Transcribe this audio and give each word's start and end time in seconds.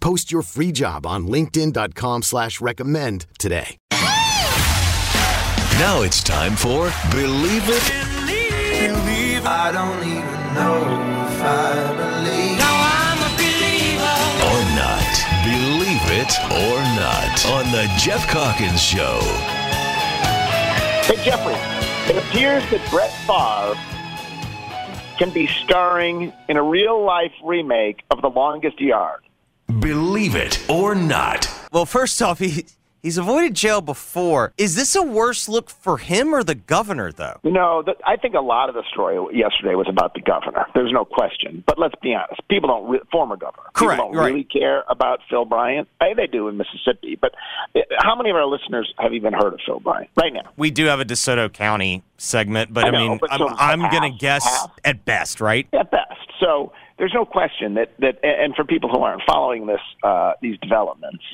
Post 0.00 0.32
your 0.32 0.42
free 0.42 0.72
job 0.72 1.06
on 1.06 1.26
linkedin.com 1.28 2.22
slash 2.22 2.60
recommend 2.60 3.26
today. 3.38 3.76
Now 5.78 6.02
it's 6.02 6.22
time 6.22 6.56
for 6.56 6.92
Believe 7.10 7.62
It 7.66 8.10
Believe 8.80 9.46
I 9.46 9.72
don't 9.72 10.02
even 10.06 10.54
know 10.54 10.76
if 11.26 11.42
I 11.42 11.74
believe. 11.96 12.58
Now 12.58 12.76
I'm 13.00 13.20
a 13.24 13.30
believer. 13.36 14.12
Or 14.44 14.60
not. 14.76 15.10
Believe 15.44 16.04
it 16.20 16.32
or 16.52 16.80
not. 17.00 17.46
On 17.46 17.64
The 17.72 17.88
Geoff 17.98 18.26
Calkins 18.28 18.82
Show. 18.82 19.20
Hey, 21.06 21.22
Jeffrey, 21.24 21.54
it 22.10 22.22
appears 22.22 22.62
that 22.70 22.86
Brett 22.90 23.12
Favre 23.26 23.78
can 25.18 25.30
be 25.30 25.46
starring 25.46 26.32
in 26.48 26.56
a 26.56 26.62
real 26.62 27.02
life 27.02 27.32
remake 27.42 28.02
of 28.10 28.22
The 28.22 28.28
Longest 28.30 28.80
Yard. 28.80 29.22
Believe 29.70 30.34
it 30.34 30.58
or 30.68 30.94
not. 30.94 31.48
Well, 31.72 31.86
first 31.86 32.20
off, 32.20 32.38
he 32.40 32.64
he's 33.02 33.16
avoided 33.18 33.54
jail 33.54 33.80
before. 33.80 34.52
Is 34.58 34.74
this 34.76 34.94
a 34.96 35.02
worse 35.02 35.48
look 35.48 35.70
for 35.70 35.98
him 35.98 36.34
or 36.34 36.42
the 36.42 36.54
governor, 36.54 37.12
though? 37.12 37.38
You 37.42 37.52
know, 37.52 37.82
the, 37.84 37.94
I 38.04 38.16
think 38.16 38.34
a 38.34 38.40
lot 38.40 38.68
of 38.68 38.74
the 38.74 38.82
story 38.92 39.16
yesterday 39.36 39.74
was 39.74 39.86
about 39.88 40.14
the 40.14 40.20
governor. 40.20 40.66
There's 40.74 40.92
no 40.92 41.04
question. 41.04 41.62
But 41.66 41.78
let's 41.78 41.94
be 42.02 42.14
honest. 42.14 42.40
People 42.48 42.68
don't, 42.68 42.90
re- 42.90 43.00
former 43.12 43.36
governor, 43.36 43.68
Correct, 43.72 43.98
people 44.00 44.12
don't 44.12 44.20
right. 44.20 44.26
really 44.32 44.44
care 44.44 44.84
about 44.88 45.20
Phil 45.30 45.44
Bryant. 45.44 45.88
Hey, 46.00 46.14
they 46.14 46.26
do 46.26 46.48
in 46.48 46.56
Mississippi. 46.56 47.16
But 47.20 47.32
uh, 47.74 47.80
how 47.98 48.16
many 48.16 48.30
of 48.30 48.36
our 48.36 48.46
listeners 48.46 48.92
have 48.98 49.12
even 49.14 49.32
heard 49.32 49.54
of 49.54 49.60
Phil 49.64 49.80
Bryant 49.80 50.10
right 50.16 50.32
now? 50.32 50.50
We 50.56 50.70
do 50.70 50.86
have 50.86 51.00
a 51.00 51.04
DeSoto 51.04 51.52
County 51.52 52.02
segment, 52.18 52.72
but 52.72 52.84
I 52.84 52.88
I, 52.88 52.90
know, 52.90 53.08
mean, 53.08 53.18
but 53.20 53.32
I'm, 53.32 53.38
so 53.38 53.48
I'm 53.48 53.80
going 53.90 54.12
to 54.12 54.18
guess 54.18 54.44
half. 54.44 54.72
at 54.84 55.04
best, 55.04 55.40
right? 55.40 55.66
at 55.72 55.90
best. 55.90 56.10
So 56.40 56.72
there's 57.00 57.14
no 57.14 57.24
question 57.24 57.74
that 57.74 57.90
that, 57.98 58.22
and 58.22 58.54
for 58.54 58.64
people 58.64 58.90
who 58.90 59.00
aren't 59.00 59.22
following 59.26 59.66
this, 59.66 59.80
uh, 60.04 60.34
these 60.42 60.58
developments, 60.58 61.24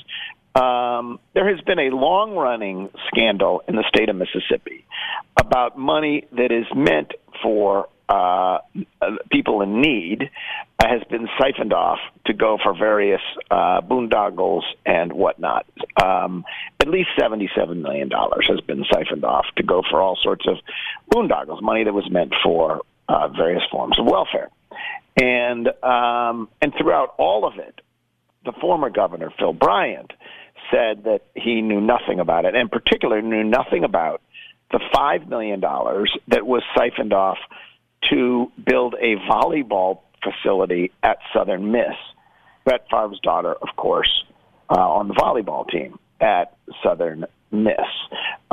um, 0.55 1.19
there 1.35 1.51
has 1.51 1.61
been 1.63 1.81
a 1.81 1.91
long-running 1.91 2.89
scandal 3.09 3.63
in 3.69 3.75
the 3.75 3.85
state 3.89 4.09
of 4.09 4.17
Mississippi 4.17 4.87
about 5.37 5.77
money 5.77 6.27
that 6.33 6.53
is 6.53 6.67
meant 6.75 7.13
for 7.43 7.89
uh, 8.09 8.59
people 9.31 9.63
in 9.63 9.81
need 9.81 10.31
uh, 10.79 10.89
has 10.89 11.03
been 11.11 11.29
siphoned 11.37 11.73
off 11.73 11.99
to 12.27 12.33
go 12.33 12.59
for 12.63 12.73
various 12.73 13.21
uh, 13.51 13.81
boondoggles 13.81 14.63
and 14.87 15.13
whatnot. 15.13 15.67
Um, 16.01 16.45
at 16.79 16.89
least 16.89 17.11
$77 17.19 17.83
million 17.83 18.09
has 18.11 18.61
been 18.61 18.85
siphoned 18.93 19.25
off 19.25 19.47
to 19.57 19.65
go 19.65 19.83
for 19.91 20.01
all 20.01 20.17
sorts 20.23 20.47
of 20.47 20.59
boondoggles, 21.13 21.61
money 21.61 21.83
that 21.83 21.93
was 21.93 22.09
meant 22.09 22.33
for 22.45 22.83
uh, 23.09 23.29
various 23.29 23.63
forms 23.73 23.99
of 23.99 24.07
welfare. 24.07 24.49
And, 25.17 25.69
um, 25.83 26.49
and 26.61 26.73
throughout 26.79 27.15
all 27.19 27.47
of 27.47 27.59
it, 27.59 27.81
the 28.45 28.53
former 28.61 28.91
governor, 28.91 29.33
Phil 29.39 29.53
Bryant, 29.53 30.13
said 30.71 31.05
that 31.05 31.23
he 31.35 31.63
knew 31.63 31.81
nothing 31.81 32.21
about 32.21 32.45
it, 32.45 32.49
and 32.49 32.57
in 32.57 32.69
particular 32.69 33.23
knew 33.23 33.45
nothing 33.45 33.85
about 33.85 34.21
the 34.73 34.81
$5 34.95 35.29
million 35.29 35.61
that 35.61 36.47
was 36.47 36.63
siphoned 36.77 37.13
off 37.13 37.39
to 38.11 38.51
build 38.65 38.95
a 38.95 39.17
volleyball 39.31 40.01
facility 40.23 40.93
at 41.03 41.19
Southern 41.33 41.71
Miss. 41.71 41.95
Brett 42.65 42.87
Favre's 42.91 43.21
daughter, 43.23 43.55
of 43.55 43.69
course, 43.77 44.25
uh, 44.69 44.75
on 44.75 45.09
the 45.09 45.15
volleyball 45.15 45.69
team 45.69 45.99
at 46.21 46.57
Southern 46.83 47.27
Miss. 47.53 47.75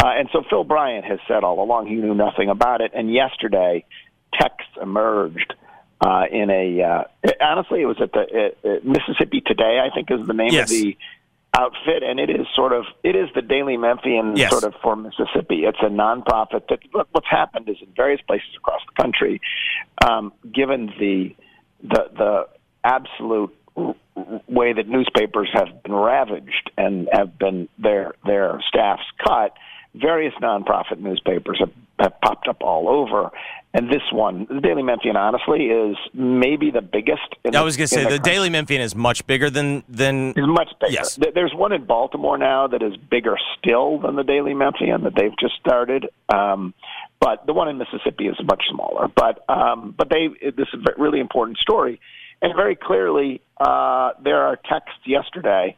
Uh, 0.02 0.12
and 0.18 0.30
so 0.32 0.44
Phil 0.50 0.64
Bryant 0.64 1.06
has 1.06 1.20
said 1.28 1.44
all 1.44 1.64
along 1.64 1.88
he 1.88 1.96
knew 1.96 2.14
nothing 2.14 2.50
about 2.50 2.82
it. 2.82 2.92
And 2.94 3.12
yesterday, 3.12 3.86
texts 4.40 4.72
emerged 4.82 5.54
uh, 6.06 6.24
in 6.32 6.50
a. 6.50 6.82
Uh, 6.82 7.04
honestly, 7.42 7.82
it 7.82 7.86
was 7.86 7.98
at 8.02 8.12
the 8.12 8.52
uh, 8.64 8.70
Mississippi 8.84 9.42
Today, 9.42 9.80
I 9.84 9.94
think, 9.94 10.12
is 10.12 10.26
the 10.28 10.34
name 10.34 10.52
Yes. 10.52 10.70
of 10.70 10.78
the 10.78 10.98
outfit, 11.58 12.04
and 12.04 12.20
it 12.20 12.30
is 12.30 12.48
sort 12.56 12.74
of 12.74 12.86
it 13.04 13.16
is 13.16 13.30
the 13.36 13.42
Daily 13.42 13.78
Memphian 13.78 14.36
Yes. 14.36 14.50
sort 14.52 14.64
of 14.64 14.74
for 14.82 14.96
Mississippi. 14.96 15.64
It's 15.66 15.78
a 15.82 15.90
nonprofit 15.90 16.68
that 16.70 16.80
look, 16.94 17.08
what's 17.12 17.30
happened 17.30 17.70
is 17.70 17.78
in 17.82 17.88
various 17.96 18.22
places 18.22 18.50
across 18.58 18.82
the 18.88 19.02
country, 19.02 19.40
um, 20.06 20.34
given 20.52 20.88
the 21.00 21.36
the 21.84 22.10
the 22.18 22.48
absolute 22.84 23.56
way 24.48 24.74
that 24.74 24.88
newspapers 24.88 25.50
have 25.54 25.84
been 25.84 25.94
ravaged 25.94 26.72
and 26.78 27.08
have 27.12 27.38
been 27.38 27.70
their 27.78 28.14
their 28.26 28.62
staffs 28.68 29.04
cut, 29.24 29.54
various 29.96 30.34
nonprofit 30.42 31.00
newspapers 31.00 31.60
have, 31.60 31.72
have 32.00 32.20
popped 32.22 32.48
up 32.48 32.62
all 32.62 32.90
over. 32.90 33.32
And 33.76 33.90
this 33.90 34.04
one, 34.12 34.46
the 34.50 34.62
Daily 34.62 34.84
Memphian, 34.84 35.16
honestly, 35.16 35.66
is 35.66 35.98
maybe 36.14 36.70
the 36.70 36.82
biggest. 36.82 37.24
In 37.44 37.56
I 37.56 37.64
was 37.64 37.76
going 37.76 37.88
to 37.88 37.96
say 37.96 38.04
the 38.04 38.18
country 38.18 38.34
Daily 38.34 38.50
Memphian 38.52 38.82
is 38.82 38.96
much 38.96 39.26
bigger 39.26 39.50
than 39.50 39.84
than 39.90 40.30
is 40.30 40.46
much 40.46 40.70
bigger. 40.80 40.94
Yes. 40.94 41.18
There's 41.34 41.54
one 41.56 41.72
in 41.72 41.86
Baltimore 41.86 42.38
now 42.38 42.68
that 42.68 42.84
is 42.84 42.96
bigger 42.98 43.36
still 43.58 43.98
than 43.98 44.16
the 44.16 44.24
Daily 44.24 44.54
Memphian 44.54 45.04
that 45.06 45.14
they've 45.16 45.36
just 45.40 45.56
started. 45.60 46.08
Um, 46.32 46.76
but 47.20 47.48
the 47.48 47.54
one 47.54 47.68
in 47.68 47.80
Mississippi 47.80 48.28
is 48.28 48.38
much 48.44 48.62
smaller. 48.70 49.08
But 49.08 49.44
um, 49.50 49.96
but 49.98 50.08
they 50.08 50.28
this 50.52 50.68
is 50.72 50.82
a 50.88 51.02
really 51.02 51.20
important 51.20 51.58
story, 51.58 52.00
and 52.44 52.54
very 52.56 52.76
clearly 52.76 53.42
uh, 53.60 54.12
there 54.24 54.44
are 54.44 54.56
texts 54.56 55.00
yesterday 55.08 55.76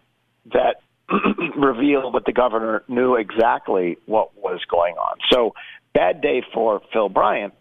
that 0.51 0.81
reveal 1.57 2.11
that 2.11 2.25
the 2.25 2.34
governor 2.34 2.84
knew 2.89 3.16
exactly 3.16 3.97
what 4.05 4.35
was 4.35 4.59
going 4.69 4.95
on. 4.95 5.17
So 5.31 5.53
bad 5.94 6.19
day 6.19 6.44
for 6.53 6.81
Phil 6.91 7.07
Bryant. 7.07 7.53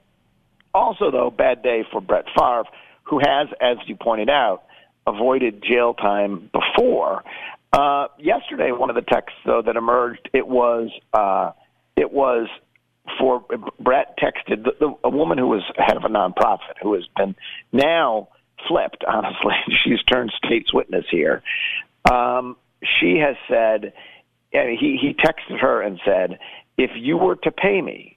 Also, 0.75 1.11
though, 1.11 1.31
bad 1.31 1.63
day 1.63 1.85
for 1.91 2.01
Brett 2.01 2.25
Favre, 2.37 2.65
who 3.05 3.21
has, 3.21 3.49
as 3.61 3.77
you 3.87 3.97
pointed 3.97 4.29
out, 4.29 4.65
avoided 5.07 5.63
jail 5.63 5.95
time 5.95 6.51
before. 6.53 7.23
Uh, 7.73 8.09
yesterday, 8.19 8.71
one 8.73 8.91
of 8.91 8.97
the 8.97 9.03
texts 9.03 9.39
though 9.45 9.63
that 9.63 9.77
emerged, 9.77 10.29
it 10.33 10.47
was 10.47 10.91
uh, 11.13 11.53
it 11.97 12.13
was 12.13 12.49
for 13.19 13.45
Brett 13.81 14.17
texted 14.19 14.65
the, 14.65 14.73
the, 14.81 14.95
a 15.05 15.11
woman 15.11 15.39
who 15.39 15.49
was 15.49 15.63
head 15.77 15.97
of 15.97 16.05
a 16.05 16.09
nonprofit 16.09 16.79
who 16.83 16.95
has 16.95 17.05
been 17.17 17.35
now 17.73 18.29
flipped. 18.69 19.05
Honestly, 19.09 19.55
she's 19.85 20.03
turned 20.05 20.33
state's 20.45 20.73
witness 20.73 21.05
here. 21.11 21.43
Um, 22.11 22.57
she 23.01 23.19
has 23.19 23.37
said, 23.49 23.93
and 24.53 24.79
he 24.79 24.99
he 25.01 25.15
texted 25.15 25.61
her 25.61 25.83
and 25.83 26.01
said, 26.05 26.39
if 26.77 26.91
you 26.95 27.17
were 27.17 27.37
to 27.37 27.51
pay 27.51 27.81
me, 27.81 28.14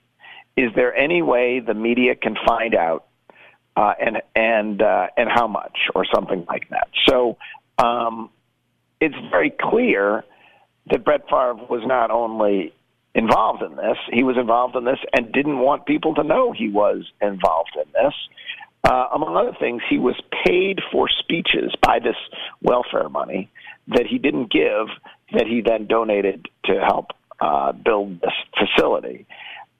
is 0.58 0.74
there 0.74 0.92
any 0.92 1.22
way 1.22 1.60
the 1.60 1.74
media 1.74 2.16
can 2.16 2.36
find 2.44 2.74
out 2.74 3.06
uh, 3.76 3.94
and 4.00 4.16
and 4.34 4.82
uh, 4.82 5.06
and 5.16 5.28
how 5.32 5.46
much 5.46 5.78
or 5.94 6.04
something 6.12 6.44
like 6.48 6.68
that. 6.70 6.88
So 7.08 7.36
um, 7.78 8.28
it's 9.00 9.14
very 9.30 9.50
clear 9.50 10.24
that 10.90 11.04
Brett 11.04 11.22
Favre 11.30 11.54
was 11.54 11.82
not 11.86 12.10
only 12.10 12.72
involved 13.14 13.62
in 13.62 13.76
this, 13.76 13.96
he 14.12 14.24
was 14.24 14.36
involved 14.36 14.74
in 14.74 14.84
this 14.84 14.98
and 15.12 15.32
didn't 15.32 15.60
want 15.60 15.86
people 15.86 16.14
to 16.16 16.24
know 16.24 16.50
he 16.50 16.68
was 16.68 17.04
involved 17.22 17.76
in 17.76 17.90
this. 17.92 18.14
Uh, 18.82 19.08
among 19.14 19.36
other 19.36 19.56
things, 19.60 19.82
he 19.88 19.98
was 19.98 20.20
paid 20.44 20.80
for 20.90 21.08
speeches 21.08 21.72
by 21.80 22.00
this 22.00 22.16
welfare 22.62 23.08
money 23.08 23.48
that 23.88 24.06
he 24.06 24.18
didn't 24.18 24.50
give, 24.50 24.88
that 25.32 25.46
he 25.46 25.60
then 25.60 25.86
donated 25.86 26.48
to 26.64 26.80
help 26.80 27.10
uh, 27.40 27.70
build 27.72 28.20
this 28.20 28.32
facility. 28.58 29.26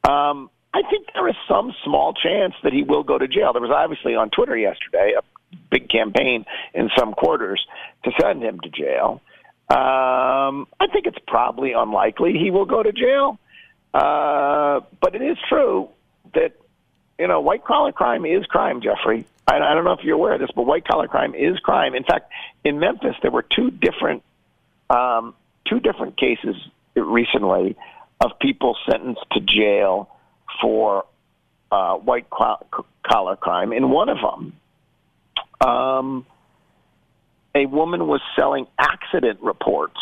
Um, 0.08 0.50
I 0.74 0.82
think 0.90 1.08
there 1.14 1.28
is 1.28 1.36
some 1.48 1.72
small 1.84 2.12
chance 2.12 2.54
that 2.62 2.72
he 2.72 2.82
will 2.82 3.02
go 3.02 3.18
to 3.18 3.26
jail. 3.26 3.52
There 3.52 3.62
was 3.62 3.70
obviously 3.70 4.14
on 4.14 4.30
Twitter 4.30 4.56
yesterday 4.56 5.14
a 5.18 5.22
big 5.70 5.88
campaign 5.88 6.44
in 6.74 6.90
some 6.96 7.14
quarters 7.14 7.64
to 8.04 8.12
send 8.20 8.42
him 8.42 8.60
to 8.60 8.68
jail. 8.68 9.22
Um, 9.70 10.66
I 10.80 10.86
think 10.92 11.06
it's 11.06 11.18
probably 11.26 11.72
unlikely 11.72 12.32
he 12.32 12.50
will 12.50 12.64
go 12.64 12.82
to 12.82 12.92
jail. 12.92 13.38
Uh, 13.92 14.80
but 15.00 15.14
it 15.14 15.22
is 15.22 15.38
true 15.48 15.88
that 16.34 16.52
you 17.18 17.26
know 17.26 17.40
white 17.40 17.64
collar 17.64 17.92
crime 17.92 18.26
is 18.26 18.44
crime, 18.46 18.82
Jeffrey. 18.82 19.26
I, 19.46 19.56
I 19.56 19.74
don't 19.74 19.84
know 19.84 19.92
if 19.92 20.04
you're 20.04 20.16
aware 20.16 20.34
of 20.34 20.40
this, 20.40 20.50
but 20.54 20.64
white 20.66 20.86
collar 20.86 21.08
crime 21.08 21.34
is 21.34 21.58
crime. 21.58 21.94
In 21.94 22.04
fact, 22.04 22.30
in 22.64 22.78
Memphis, 22.78 23.16
there 23.22 23.30
were 23.30 23.42
two 23.42 23.70
different 23.70 24.22
um, 24.90 25.34
two 25.66 25.80
different 25.80 26.18
cases 26.18 26.56
recently 26.94 27.76
of 28.20 28.32
people 28.40 28.76
sentenced 28.88 29.24
to 29.32 29.40
jail 29.40 30.10
for 30.60 31.04
uh, 31.70 31.94
white 31.96 32.26
collar 32.30 33.36
crime. 33.36 33.72
In 33.72 33.90
one 33.90 34.08
of 34.08 34.18
them, 34.18 35.68
um, 35.68 36.26
a 37.54 37.66
woman 37.66 38.06
was 38.06 38.20
selling 38.36 38.66
accident 38.78 39.40
reports. 39.42 40.00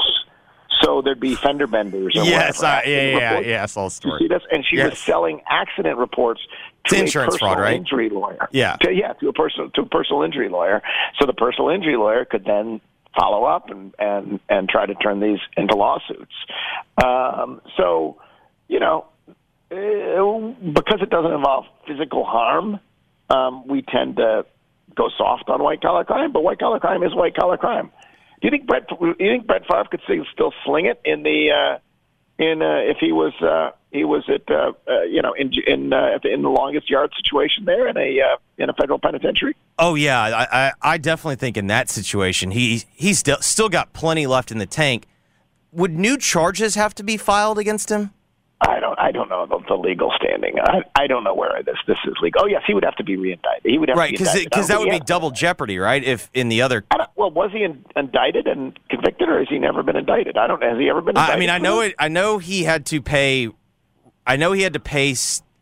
So 0.82 1.00
there'd 1.00 1.18
be 1.20 1.34
fender 1.34 1.66
benders. 1.66 2.14
Or 2.16 2.24
yes, 2.24 2.62
I, 2.62 2.82
yeah, 2.84 3.00
yeah, 3.02 3.28
reports. 3.30 3.46
yeah, 3.48 3.62
I 3.62 3.66
saw 3.66 3.80
the 3.80 3.84
You 3.86 3.90
story. 3.90 4.18
see 4.20 4.28
this? 4.28 4.42
And 4.50 4.64
she 4.68 4.80
was 4.82 4.98
selling 4.98 5.40
accident 5.48 5.96
reports 5.98 6.40
It's 6.84 6.94
to 6.94 7.00
insurance 7.00 7.34
a 7.34 7.38
personal 7.38 7.54
fraud, 7.54 7.62
right? 7.62 7.76
injury 7.76 8.10
lawyer. 8.10 8.48
Yeah. 8.52 8.76
To, 8.82 8.92
yeah, 8.92 9.14
to 9.14 9.28
a 9.28 9.32
personal 9.32 9.70
to 9.70 9.80
a 9.82 9.86
personal 9.86 10.22
injury 10.22 10.50
lawyer. 10.50 10.82
So 11.18 11.24
the 11.26 11.32
personal 11.32 11.70
injury 11.70 11.96
lawyer 11.96 12.26
could 12.26 12.44
then 12.44 12.80
follow 13.18 13.44
up 13.44 13.70
and 13.70 13.94
and 13.98 14.38
and 14.50 14.68
try 14.68 14.84
to 14.84 14.94
turn 14.96 15.20
these 15.20 15.38
into 15.56 15.74
lawsuits. 15.74 16.34
Um, 17.02 17.62
so, 17.78 18.18
you 18.68 18.78
know, 18.78 19.06
uh, 19.70 19.74
because 20.72 21.00
it 21.02 21.10
doesn't 21.10 21.32
involve 21.32 21.64
physical 21.86 22.24
harm, 22.24 22.78
um, 23.30 23.66
we 23.66 23.82
tend 23.82 24.16
to 24.16 24.44
go 24.94 25.08
soft 25.16 25.48
on 25.48 25.62
white 25.62 25.80
collar 25.80 26.04
crime. 26.04 26.32
But 26.32 26.42
white 26.42 26.58
collar 26.58 26.80
crime 26.80 27.02
is 27.02 27.14
white 27.14 27.34
collar 27.36 27.56
crime. 27.56 27.90
Do 28.40 28.48
you 28.48 28.50
think 28.50 28.66
Brett? 28.66 28.88
Do 28.88 28.96
you 29.00 29.14
think 29.18 29.46
Brett 29.46 29.62
Favre 29.70 29.84
could 29.90 30.00
still- 30.04 30.52
sling 30.64 30.86
it 30.86 31.00
in 31.04 31.22
the 31.22 31.50
uh, 31.50 31.78
in 32.38 32.62
uh, 32.62 32.78
if 32.80 32.98
he 33.00 33.12
was 33.12 33.32
uh, 33.40 33.70
he 33.90 34.04
was 34.04 34.28
at 34.28 34.48
uh, 34.50 34.72
uh, 34.88 35.02
you 35.02 35.22
know 35.22 35.32
in 35.32 35.50
in 35.66 35.92
uh, 35.92 36.18
in 36.24 36.42
the 36.42 36.48
longest 36.48 36.90
yard 36.90 37.10
situation 37.16 37.64
there 37.64 37.88
in 37.88 37.96
a 37.96 38.20
uh, 38.20 38.36
in 38.58 38.68
a 38.68 38.74
federal 38.74 38.98
penitentiary? 38.98 39.56
Oh 39.78 39.94
yeah, 39.94 40.20
I, 40.20 40.66
I, 40.66 40.72
I 40.82 40.98
definitely 40.98 41.36
think 41.36 41.56
in 41.56 41.66
that 41.68 41.88
situation 41.88 42.50
he 42.50 42.84
he's 42.94 43.18
still 43.18 43.38
still 43.40 43.68
got 43.68 43.92
plenty 43.92 44.26
left 44.26 44.50
in 44.50 44.58
the 44.58 44.66
tank. 44.66 45.06
Would 45.72 45.92
new 45.92 46.16
charges 46.16 46.74
have 46.74 46.94
to 46.96 47.02
be 47.02 47.16
filed 47.16 47.58
against 47.58 47.90
him? 47.90 48.12
I 48.60 48.80
don't 48.80 48.98
I 48.98 49.12
don't 49.12 49.28
know 49.28 49.46
the, 49.46 49.58
the 49.68 49.74
legal 49.74 50.10
standing. 50.16 50.58
I, 50.58 50.82
I 50.94 51.06
don't 51.06 51.24
know 51.24 51.34
where 51.34 51.62
this 51.62 51.76
this 51.86 51.98
is 52.06 52.14
legal. 52.22 52.42
Oh 52.44 52.46
yes, 52.46 52.62
he 52.66 52.72
would 52.72 52.84
have 52.84 52.96
to 52.96 53.04
be 53.04 53.16
reindicted. 53.16 53.64
He 53.64 53.76
would 53.78 53.90
have 53.90 53.98
Right, 53.98 54.10
because 54.10 54.32
because 54.32 54.68
that 54.68 54.80
would 54.80 54.90
be 54.90 55.00
double 55.00 55.30
jeopardy, 55.30 55.78
right? 55.78 56.02
If 56.02 56.30
in 56.32 56.48
the 56.48 56.62
other, 56.62 56.84
well, 57.16 57.30
was 57.30 57.50
he 57.52 57.64
in, 57.64 57.84
indicted 57.94 58.46
and 58.46 58.78
convicted, 58.88 59.28
or 59.28 59.38
has 59.40 59.48
he 59.48 59.58
never 59.58 59.82
been 59.82 59.96
indicted? 59.96 60.38
I 60.38 60.46
don't. 60.46 60.62
Has 60.62 60.78
he 60.78 60.88
ever 60.88 61.02
been? 61.02 61.16
I, 61.16 61.20
Indicted 61.22 61.36
I 61.36 61.40
mean, 61.40 61.50
I 61.50 61.58
know 61.58 61.80
it. 61.80 61.94
I 61.98 62.08
know 62.08 62.38
he 62.38 62.64
had 62.64 62.86
to 62.86 63.02
pay. 63.02 63.50
I 64.26 64.36
know 64.36 64.52
he 64.52 64.62
had 64.62 64.72
to 64.72 64.80
pay 64.80 65.14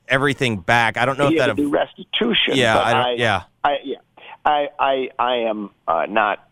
everything 0.08 0.58
back. 0.60 0.96
I 0.96 1.04
don't 1.04 1.18
know 1.18 1.28
he 1.28 1.36
if 1.36 1.46
that. 1.46 1.56
do 1.56 1.70
restitution. 1.70 2.54
Yeah, 2.54 2.74
but 2.74 2.84
I 2.84 2.92
don't- 2.92 3.18
yeah. 3.18 3.42
I, 3.64 3.78
yeah, 3.82 3.96
I, 4.44 4.68
I, 4.78 5.08
I 5.18 5.34
am 5.48 5.70
uh, 5.88 6.06
not. 6.08 6.43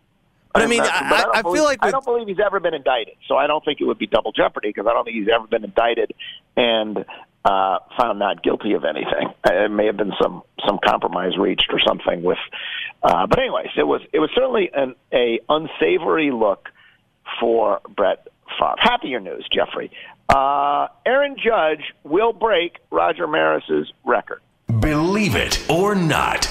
But 0.53 0.61
I 0.61 0.67
mean, 0.67 0.79
not- 0.79 0.87
I- 0.93 1.09
but 1.09 1.19
I- 1.19 1.21
don't 1.23 1.35
I 1.35 1.41
feel 1.41 1.51
believe- 1.51 1.63
like 1.63 1.79
I 1.81 1.91
don't 1.91 2.05
believe 2.05 2.27
he's 2.27 2.39
ever 2.39 2.59
been 2.59 2.73
indicted, 2.73 3.15
so 3.27 3.35
I 3.37 3.47
don't 3.47 3.63
think 3.65 3.81
it 3.81 3.85
would 3.85 3.97
be 3.97 4.07
double 4.07 4.31
jeopardy 4.31 4.69
because 4.69 4.85
I 4.87 4.93
don't 4.93 5.03
think 5.03 5.17
he's 5.17 5.29
ever 5.33 5.47
been 5.47 5.63
indicted 5.63 6.13
and 6.55 7.05
uh, 7.45 7.79
found 7.99 8.19
not 8.19 8.41
guilty 8.41 8.71
of 8.73 8.85
anything. 8.85 9.27
Uh, 9.45 9.53
It 9.65 9.71
may 9.71 9.87
have 9.87 9.97
been 9.97 10.13
some 10.21 10.43
some 10.65 10.79
compromise 10.85 11.37
reached 11.37 11.73
or 11.73 11.79
something 11.85 12.23
with. 12.23 12.37
Uh, 13.01 13.27
but 13.27 13.37
anyways, 13.39 13.67
it 13.75 13.83
was 13.87 14.01
it 14.13 14.19
was 14.19 14.29
certainly 14.35 14.69
an 14.73 14.95
a 15.11 15.39
unsavory 15.49 16.31
look 16.31 16.69
for 17.39 17.81
Brett 17.89 18.27
Favre. 18.59 18.75
Happier 18.77 19.19
news, 19.19 19.45
Jeffrey. 19.51 19.91
Uh, 20.33 20.87
Aaron 21.05 21.35
Judge 21.37 21.83
will 22.03 22.31
break 22.31 22.77
Roger 22.91 23.27
Maris's 23.27 23.91
record. 24.05 24.39
Believe 24.79 25.35
it 25.35 25.61
or 25.69 25.95
not. 25.95 26.47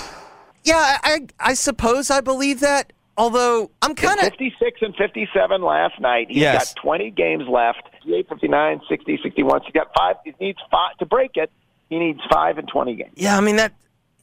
yeah, 0.64 0.98
I, 1.02 1.26
I 1.40 1.54
suppose 1.54 2.10
I 2.10 2.20
believe 2.20 2.60
that. 2.60 2.91
Although 3.16 3.70
I'm 3.82 3.94
kind 3.94 4.18
of 4.20 4.24
56 4.26 4.80
and 4.82 4.94
57 4.96 5.62
last 5.62 6.00
night. 6.00 6.28
He's 6.28 6.38
Yes. 6.38 6.72
got 6.74 6.82
20 6.82 7.10
games 7.10 7.44
left. 7.48 7.82
58, 7.92 8.28
59, 8.28 8.80
60, 8.88 9.20
61. 9.22 9.60
So 9.60 9.66
he 9.66 9.72
got 9.72 9.88
five. 9.96 10.16
He 10.24 10.32
needs 10.40 10.58
five 10.70 10.96
to 10.98 11.06
break 11.06 11.32
it. 11.36 11.50
He 11.90 11.98
needs 11.98 12.20
five 12.32 12.56
and 12.56 12.66
20 12.66 12.94
games. 12.94 13.12
Yeah, 13.16 13.36
I 13.36 13.40
mean 13.42 13.56
that 13.56 13.74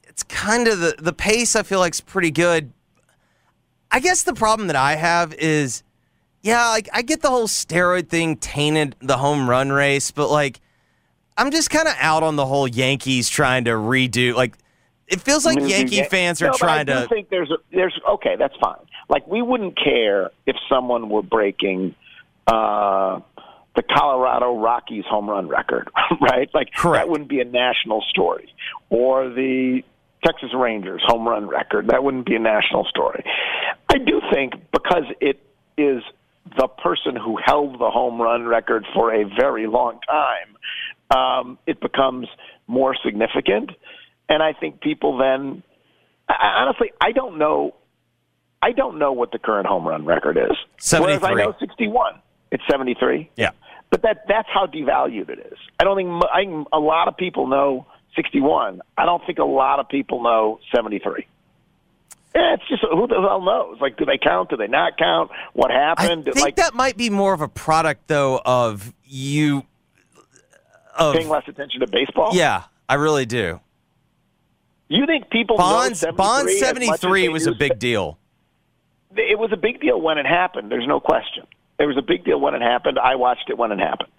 it's 0.07 0.24
kind 0.24 0.68
of 0.68 0.80
the 0.80 0.95
the 0.97 1.13
pace 1.13 1.56
I 1.56 1.62
feel 1.63 1.80
like 1.80 1.94
is 1.94 2.01
pretty 2.01 2.31
good. 2.31 2.71
I 3.91 4.00
guess 4.00 4.24
the 4.24 4.33
problem 4.33 4.68
that 4.68 4.75
I 4.75 4.95
have 4.95 5.33
is 5.35 5.83
yeah, 6.42 6.69
like 6.69 6.89
I 6.92 7.03
get 7.03 7.21
the 7.21 7.30
whole 7.30 7.47
steroid 7.47 8.07
thing 8.09 8.38
tainted 8.38 8.95
the 9.01 9.18
home 9.18 9.47
run 9.50 9.71
race, 9.71 10.09
but 10.09 10.30
like 10.31 10.62
I'm 11.38 11.51
just 11.51 11.69
kind 11.69 11.88
of 11.88 11.94
out 12.00 12.24
on 12.24 12.38
the 12.38 12.45
whole 12.47 12.68
Yankees 12.68 13.30
trying 13.30 13.65
to 13.65 13.71
redo 13.71 14.33
like 14.33 14.57
it 15.09 15.21
feels 15.21 15.45
like 15.45 15.59
Yankee 15.59 15.97
yeah, 15.97 16.07
fans 16.07 16.41
are 16.41 16.47
no, 16.47 16.53
trying 16.53 16.89
I 16.89 17.01
to 17.01 17.07
think 17.07 17.29
there's 17.29 17.50
a, 17.50 17.57
there's 17.71 18.00
okay. 18.11 18.35
That's 18.38 18.56
fine. 18.61 18.79
Like 19.09 19.27
we 19.27 19.41
wouldn't 19.41 19.77
care 19.77 20.31
if 20.45 20.56
someone 20.69 21.09
were 21.09 21.23
breaking 21.23 21.95
uh, 22.47 23.19
the 23.75 23.83
Colorado 23.83 24.56
Rockies 24.57 25.06
home 25.09 25.29
run 25.29 25.47
record, 25.47 25.89
right? 26.21 26.50
Like 26.53 26.73
Correct. 26.73 27.06
that 27.06 27.09
wouldn't 27.09 27.29
be 27.29 27.41
a 27.41 27.45
national 27.45 28.03
story, 28.09 28.53
or 28.89 29.29
the 29.29 29.83
Texas 30.23 30.50
Rangers 30.56 31.01
home 31.06 31.27
run 31.27 31.47
record. 31.47 31.88
That 31.88 32.03
wouldn't 32.03 32.25
be 32.25 32.35
a 32.35 32.39
national 32.39 32.85
story. 32.85 33.23
I 33.89 33.97
do 33.97 34.21
think 34.31 34.53
because 34.71 35.06
it 35.19 35.41
is 35.77 36.03
the 36.57 36.67
person 36.67 37.15
who 37.15 37.38
held 37.44 37.79
the 37.79 37.89
home 37.89 38.21
run 38.21 38.45
record 38.45 38.85
for 38.94 39.13
a 39.13 39.23
very 39.23 39.67
long 39.67 40.00
time, 40.07 41.17
um, 41.17 41.57
it 41.65 41.79
becomes 41.79 42.27
more 42.67 42.95
significant. 43.03 43.71
And 44.29 44.43
I 44.43 44.53
think 44.53 44.79
people 44.79 45.17
then, 45.17 45.63
I, 46.29 46.63
honestly, 46.63 46.91
I 47.01 47.11
don't 47.11 47.37
know. 47.37 47.75
I 48.61 48.71
don't 48.73 48.99
know 48.99 49.11
what 49.11 49.31
the 49.31 49.39
current 49.39 49.67
home 49.67 49.87
run 49.87 50.05
record 50.05 50.37
is. 50.37 50.55
Whereas 50.91 51.23
I 51.23 51.33
know 51.33 51.55
61. 51.59 52.13
It's 52.51 52.63
73. 52.69 53.29
Yeah. 53.35 53.51
But 53.89 54.03
that 54.03 54.25
that's 54.27 54.47
how 54.53 54.67
devalued 54.67 55.29
it 55.29 55.39
is. 55.51 55.57
I 55.79 55.83
don't 55.83 55.95
think 55.95 56.23
I 56.31 56.43
think 56.43 56.67
a 56.71 56.79
lot 56.79 57.07
of 57.07 57.17
people 57.17 57.47
know 57.47 57.87
61. 58.15 58.81
I 58.97 59.05
don't 59.05 59.25
think 59.25 59.39
a 59.39 59.45
lot 59.45 59.79
of 59.79 59.89
people 59.89 60.21
know 60.21 60.59
73. 60.75 61.25
Yeah, 62.35 62.53
it's 62.53 62.67
just 62.67 62.83
who 62.83 63.07
the 63.07 63.15
hell 63.19 63.41
knows? 63.41 63.79
Like, 63.81 63.97
do 63.97 64.05
they 64.05 64.19
count? 64.19 64.51
Do 64.51 64.57
they 64.57 64.67
not 64.67 64.97
count? 64.97 65.31
What 65.53 65.71
happened? 65.71 66.27
I 66.27 66.31
think 66.31 66.45
like 66.45 66.55
that 66.57 66.75
might 66.75 66.97
be 66.97 67.09
more 67.09 67.33
of 67.33 67.41
a 67.41 67.47
product 67.47 68.07
though 68.07 68.39
of 68.45 68.93
you 69.05 69.63
of 70.95 71.15
paying 71.15 71.29
less 71.29 71.47
attention 71.47 71.80
to 71.80 71.87
baseball. 71.87 72.31
Yeah, 72.33 72.65
I 72.87 72.95
really 72.95 73.25
do. 73.25 73.59
You 74.89 75.05
think 75.05 75.29
people 75.29 75.55
Bonds 75.57 76.01
know 76.01 76.07
73 76.07 76.17
Bonds 76.17 76.51
as 76.51 76.57
much 76.57 76.63
as 76.63 76.99
73 76.99 77.29
was 77.29 77.47
a 77.47 77.51
big 77.53 77.77
deal. 77.79 78.17
it 79.15 79.37
was 79.39 79.51
a 79.53 79.57
big 79.57 79.79
deal 79.79 80.01
when 80.01 80.17
it 80.17 80.25
happened. 80.25 80.71
There's 80.71 80.87
no 80.87 80.99
question. 80.99 81.45
It 81.79 81.85
was 81.85 81.95
a 81.97 82.01
big 82.01 82.25
deal 82.25 82.39
when 82.41 82.55
it 82.55 82.61
happened. 82.61 82.99
I 82.99 83.15
watched 83.15 83.49
it 83.49 83.57
when 83.57 83.71
it 83.71 83.79
happened. 83.79 84.09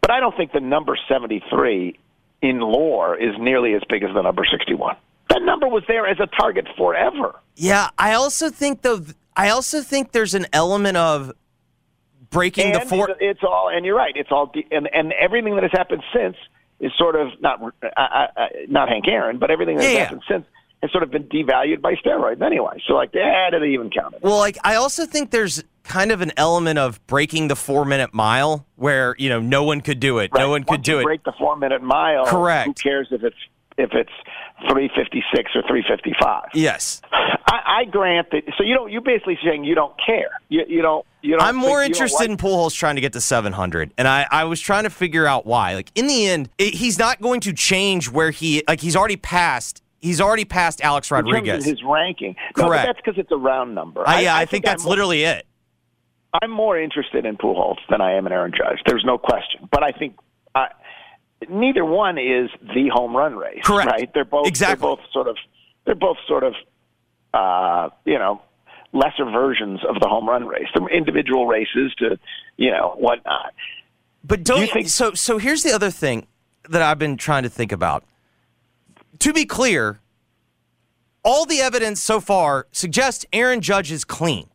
But 0.00 0.10
I 0.10 0.20
don't 0.20 0.36
think 0.36 0.52
the 0.52 0.60
number 0.60 0.96
73 1.08 1.98
in 2.42 2.60
lore 2.60 3.16
is 3.16 3.34
nearly 3.38 3.74
as 3.74 3.82
big 3.88 4.02
as 4.04 4.14
the 4.14 4.22
number 4.22 4.44
61. 4.44 4.96
That 5.30 5.42
number 5.42 5.66
was 5.66 5.82
there 5.88 6.06
as 6.06 6.18
a 6.20 6.26
target 6.26 6.68
forever. 6.76 7.34
Yeah, 7.56 7.88
I 7.98 8.14
also 8.14 8.50
think 8.50 8.82
though. 8.82 9.00
I 9.36 9.48
also 9.50 9.80
think 9.82 10.12
there's 10.12 10.34
an 10.34 10.46
element 10.52 10.96
of 10.96 11.32
breaking 12.30 12.72
And 12.72 12.82
the 12.82 12.86
four. 12.86 13.10
it's- 13.10 13.18
it's 13.20 13.42
all, 13.42 13.68
and 13.68 13.84
you're 13.84 13.96
right. 13.96 14.12
It's 14.16 14.30
all, 14.30 14.46
de- 14.46 14.66
and 14.70 14.88
and 14.94 15.12
everything 15.14 15.54
that 15.54 15.62
has 15.64 15.72
happened 15.72 16.02
since 16.14 16.36
is 16.84 16.92
sort 16.98 17.16
of 17.16 17.28
not 17.40 17.60
uh, 17.62 17.88
uh, 17.96 18.26
not 18.68 18.88
Hank 18.88 19.08
Aaron, 19.08 19.38
but 19.38 19.50
everything 19.50 19.76
that's 19.76 19.86
Yeah, 19.88 19.90
has 19.92 19.98
yeah. 19.98 20.04
happened 20.04 20.22
since 20.28 20.46
has 20.82 20.90
sort 20.92 21.02
of 21.02 21.10
been 21.10 21.24
devalued 21.24 21.80
by 21.80 21.94
steroids 21.94 22.42
anyway. 22.42 22.80
So 22.86 22.92
like, 22.94 23.10
yeah, 23.14 23.48
did 23.50 23.62
it 23.62 23.68
even 23.70 23.88
count? 23.90 24.14
It. 24.14 24.22
Well, 24.22 24.36
like 24.38 24.58
I 24.64 24.74
also 24.74 25.06
think 25.06 25.30
there's 25.30 25.64
kind 25.82 26.12
of 26.12 26.20
an 26.20 26.32
element 26.36 26.78
of 26.78 27.04
breaking 27.06 27.48
the 27.48 27.56
four 27.56 27.84
minute 27.84 28.12
mile 28.12 28.66
where 28.76 29.14
you 29.18 29.28
know 29.30 29.40
no 29.40 29.62
one 29.64 29.80
could 29.80 29.98
do 30.00 30.18
it. 30.18 30.30
No 30.34 30.42
Right. 30.44 30.50
one 30.50 30.64
could 30.64 30.82
do 30.82 30.92
you 30.92 30.98
it. 31.00 31.04
Break 31.04 31.24
the 31.24 31.32
four 31.38 31.56
minute 31.56 31.82
mile. 31.82 32.26
Correct. 32.26 32.66
Who 32.66 32.74
cares 32.74 33.08
if 33.10 33.22
it's 33.24 33.36
if 33.78 33.90
it's 33.92 34.12
three 34.70 34.90
fifty 34.96 35.22
six 35.34 35.50
or 35.54 35.62
three 35.68 35.84
fifty 35.88 36.14
five? 36.20 36.48
Yes, 36.54 37.00
I, 37.12 37.80
I 37.80 37.84
grant 37.84 38.30
that. 38.32 38.42
So 38.56 38.64
you 38.64 38.74
don't. 38.74 38.90
You're 38.90 39.00
basically 39.00 39.38
saying 39.44 39.64
you 39.64 39.74
don't 39.74 39.94
care. 40.04 40.30
You, 40.48 40.64
you 40.68 40.82
don't. 40.82 41.04
You 41.22 41.32
don't. 41.36 41.42
I'm 41.42 41.56
more 41.56 41.80
think- 41.80 41.90
you 41.90 41.94
interested 41.94 42.18
like- 42.18 42.30
in 42.30 42.36
Pujols 42.36 42.74
trying 42.74 42.94
to 42.96 43.00
get 43.00 43.12
to 43.14 43.20
700, 43.20 43.92
and 43.98 44.06
I 44.08 44.26
I 44.30 44.44
was 44.44 44.60
trying 44.60 44.84
to 44.84 44.90
figure 44.90 45.26
out 45.26 45.46
why. 45.46 45.74
Like 45.74 45.90
in 45.94 46.06
the 46.06 46.26
end, 46.26 46.48
it, 46.58 46.74
he's 46.74 46.98
not 46.98 47.20
going 47.20 47.40
to 47.40 47.52
change 47.52 48.10
where 48.10 48.30
he 48.30 48.62
like 48.68 48.80
he's 48.80 48.96
already 48.96 49.16
passed. 49.16 49.82
He's 50.00 50.20
already 50.20 50.44
passed 50.44 50.82
Alex 50.82 51.10
in 51.10 51.16
terms 51.16 51.28
of 51.28 51.32
Rodriguez. 51.32 51.64
his 51.64 51.82
ranking. 51.82 52.36
No, 52.58 52.64
but 52.64 52.68
Correct. 52.68 52.86
that's 52.86 52.98
because 52.98 53.18
it's 53.18 53.32
a 53.32 53.38
round 53.38 53.74
number. 53.74 54.06
I, 54.06 54.20
yeah, 54.20 54.36
I, 54.36 54.44
think, 54.44 54.62
that's 54.66 54.84
I'm, 54.84 54.90
literally 54.90 55.22
it. 55.24 55.46
I'm 56.42 56.50
more 56.50 56.78
interested 56.78 57.24
in 57.24 57.38
Pujols 57.38 57.78
than 57.88 58.02
I 58.02 58.12
am 58.12 58.26
in 58.26 58.32
Aaron 58.32 58.52
Judge. 58.54 58.80
There's 58.86 59.04
no 59.06 59.16
question. 59.16 59.66
But 59.72 59.82
I 59.82 59.92
think 59.92 60.16
uh, 60.54 60.66
neither 61.48 61.84
one 61.84 62.18
is 62.18 62.50
the 62.60 62.88
home 62.92 63.16
run 63.16 63.36
race. 63.36 63.60
Correct. 63.64 63.90
Right? 63.90 64.10
They're 64.14 64.24
both. 64.24 64.46
Exactly. 64.46 64.80
They're 64.86 64.96
both 64.96 65.00
sort 65.12 65.28
of. 65.28 65.36
They're 65.84 65.94
both 65.94 66.16
sort 66.26 66.44
of. 66.44 66.54
Uh, 67.32 67.88
you 68.04 68.16
know, 68.16 68.40
lesser 68.92 69.24
versions 69.24 69.80
of 69.88 69.98
the 70.00 70.06
home 70.08 70.28
run 70.28 70.46
race, 70.46 70.68
the 70.72 70.84
individual 70.86 71.46
races 71.46 71.92
to 71.98 72.16
you 72.56 72.70
know 72.70 72.94
whatnot. 72.96 73.52
But 74.22 74.44
don't 74.44 74.60
Do 74.60 74.66
you 74.66 74.72
think- 74.72 74.88
so 74.88 75.14
so 75.14 75.38
here's 75.38 75.62
the 75.64 75.72
other 75.72 75.90
thing 75.90 76.26
that 76.68 76.80
I've 76.80 76.98
been 76.98 77.16
trying 77.16 77.42
to 77.42 77.48
think 77.48 77.72
about. 77.72 78.04
To 79.18 79.32
be 79.32 79.44
clear, 79.44 80.00
all 81.24 81.44
the 81.44 81.60
evidence 81.60 82.00
so 82.00 82.20
far 82.20 82.66
suggests 82.70 83.26
Aaron 83.32 83.60
Judge 83.60 83.90
is 83.90 84.04
clean. 84.04 84.48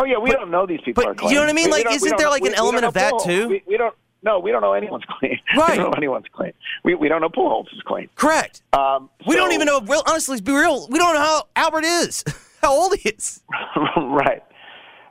Oh 0.00 0.04
yeah, 0.04 0.18
we 0.18 0.30
don't 0.30 0.50
know 0.50 0.66
these 0.66 0.80
people. 0.84 1.02
but 1.02 1.10
are 1.10 1.14
clean. 1.14 1.30
you 1.30 1.36
know 1.36 1.42
what 1.42 1.50
I 1.50 1.54
mean? 1.54 1.70
Like, 1.70 1.90
isn't 1.90 2.16
there 2.18 2.30
like 2.30 2.44
an 2.44 2.54
element 2.54 2.84
of 2.84 2.94
that, 2.94 3.12
too? 3.24 3.48
We, 3.48 3.62
we 3.66 3.76
don't. 3.76 3.94
No, 4.22 4.38
we 4.40 4.50
don't 4.50 4.62
know 4.62 4.72
anyone's 4.72 5.04
clean. 5.18 5.38
Right. 5.56 5.70
We 5.70 5.76
don't 5.76 5.90
know 5.90 5.96
anyone's 5.96 6.26
clean. 6.32 6.52
We 6.84 6.94
we 6.94 7.08
don't 7.08 7.20
know 7.20 7.28
Pujols 7.28 7.66
is 7.74 7.82
clean. 7.86 8.08
Correct. 8.16 8.62
Um, 8.72 9.10
we 9.26 9.36
don't 9.36 9.52
even 9.52 9.66
know. 9.66 9.80
Real, 9.80 10.02
honestly, 10.08 10.32
let's 10.32 10.40
be 10.42 10.52
real. 10.52 10.88
We 10.88 10.98
don't 10.98 11.14
know 11.14 11.20
how 11.20 11.42
Albert 11.56 11.84
is, 11.84 12.24
how 12.62 12.72
old 12.72 12.96
he 12.96 13.08
is. 13.10 13.40
right. 13.96 14.42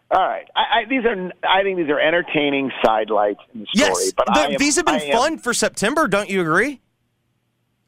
All 0.09 0.21
right. 0.25 0.47
I, 0.55 0.61
I, 0.81 0.85
these 0.89 1.03
are. 1.05 1.31
I 1.47 1.63
think 1.63 1.77
these 1.77 1.89
are 1.89 1.99
entertaining 1.99 2.71
sidelights 2.85 3.39
in 3.53 3.61
the 3.61 3.65
story. 3.73 3.89
Yes, 3.89 4.11
but 4.13 4.37
am, 4.37 4.57
these 4.57 4.75
have 4.77 4.85
been 4.85 4.95
I 4.95 5.03
am- 5.03 5.17
fun 5.17 5.37
for 5.37 5.53
September. 5.53 6.07
Don't 6.07 6.29
you 6.29 6.41
agree? 6.41 6.81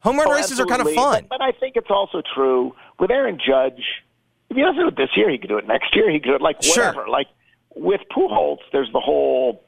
Home 0.00 0.16
run 0.18 0.28
Oh, 0.28 0.32
races 0.32 0.58
are 0.58 0.64
kind 0.66 0.80
of 0.80 0.90
fun. 0.94 1.26
But, 1.28 1.38
but 1.38 1.42
I 1.42 1.52
think 1.52 1.76
it's 1.76 1.90
also 1.90 2.22
true 2.34 2.74
with 2.98 3.10
Aaron 3.10 3.38
Judge. 3.38 3.82
If 4.48 4.56
he 4.56 4.62
doesn't 4.62 4.80
do 4.80 4.88
it 4.88 4.96
this 4.96 5.10
year, 5.14 5.30
he 5.30 5.36
could 5.36 5.48
do 5.48 5.58
it 5.58 5.66
next 5.66 5.94
year. 5.94 6.10
He 6.10 6.18
could 6.18 6.28
do 6.28 6.34
it 6.36 6.40
like 6.40 6.62
Sure. 6.62 6.86
whatever. 6.86 7.08
Like 7.08 7.26
with 7.74 8.00
Pujols, 8.10 8.58
there's 8.72 8.90
the 8.92 9.00
whole 9.00 9.62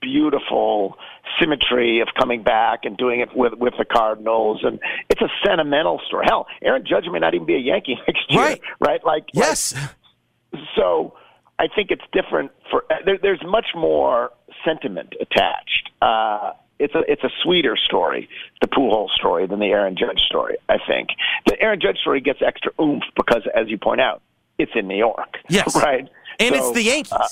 beautiful 0.00 0.96
symmetry 1.40 2.00
of 2.00 2.08
coming 2.18 2.42
back 2.42 2.80
and 2.84 2.96
doing 2.96 3.20
it 3.20 3.34
with 3.36 3.54
with 3.54 3.74
the 3.78 3.84
Cardinals, 3.84 4.60
and 4.62 4.78
it's 5.10 5.20
a 5.20 5.28
sentimental 5.44 6.00
story. 6.06 6.26
Hell, 6.28 6.46
Aaron 6.62 6.84
Judge 6.86 7.04
may 7.10 7.18
not 7.18 7.34
even 7.34 7.46
be 7.46 7.54
a 7.54 7.58
Yankee 7.58 7.98
next 8.06 8.30
year, 8.30 8.40
Right. 8.40 8.60
Right? 8.80 9.04
Like 9.04 9.24
yes. 9.32 9.74
like, 9.74 10.62
so 10.76 11.14
I 11.58 11.68
think 11.74 11.90
it's 11.90 12.04
different 12.12 12.52
for 12.70 12.84
there, 13.04 13.18
there's 13.20 13.42
much 13.44 13.66
more 13.74 14.30
sentiment 14.64 15.14
attached. 15.20 15.90
Uh, 16.02 16.52
it's 16.78 16.94
a 16.94 17.02
it's 17.10 17.24
a 17.24 17.30
sweeter 17.42 17.76
story, 17.76 18.28
the 18.60 18.68
Pujols 18.68 19.10
story, 19.14 19.46
than 19.46 19.60
the 19.60 19.66
Aaron 19.66 19.96
Judge 19.96 20.20
story. 20.20 20.56
I 20.68 20.76
think 20.86 21.08
the 21.46 21.58
Aaron 21.60 21.80
Judge 21.80 21.98
story 21.98 22.20
gets 22.20 22.40
extra 22.46 22.70
oomph 22.80 23.04
because, 23.16 23.42
as 23.54 23.68
you 23.68 23.78
point 23.78 24.00
out, 24.00 24.20
it's 24.58 24.72
in 24.74 24.86
New 24.86 24.96
York. 24.96 25.36
Yes. 25.48 25.74
right. 25.82 26.06
and 26.38 26.54
So, 26.54 26.68
it's 26.68 26.72
the 26.76 26.82
Yankees. 26.82 27.12
uh, 27.12 27.26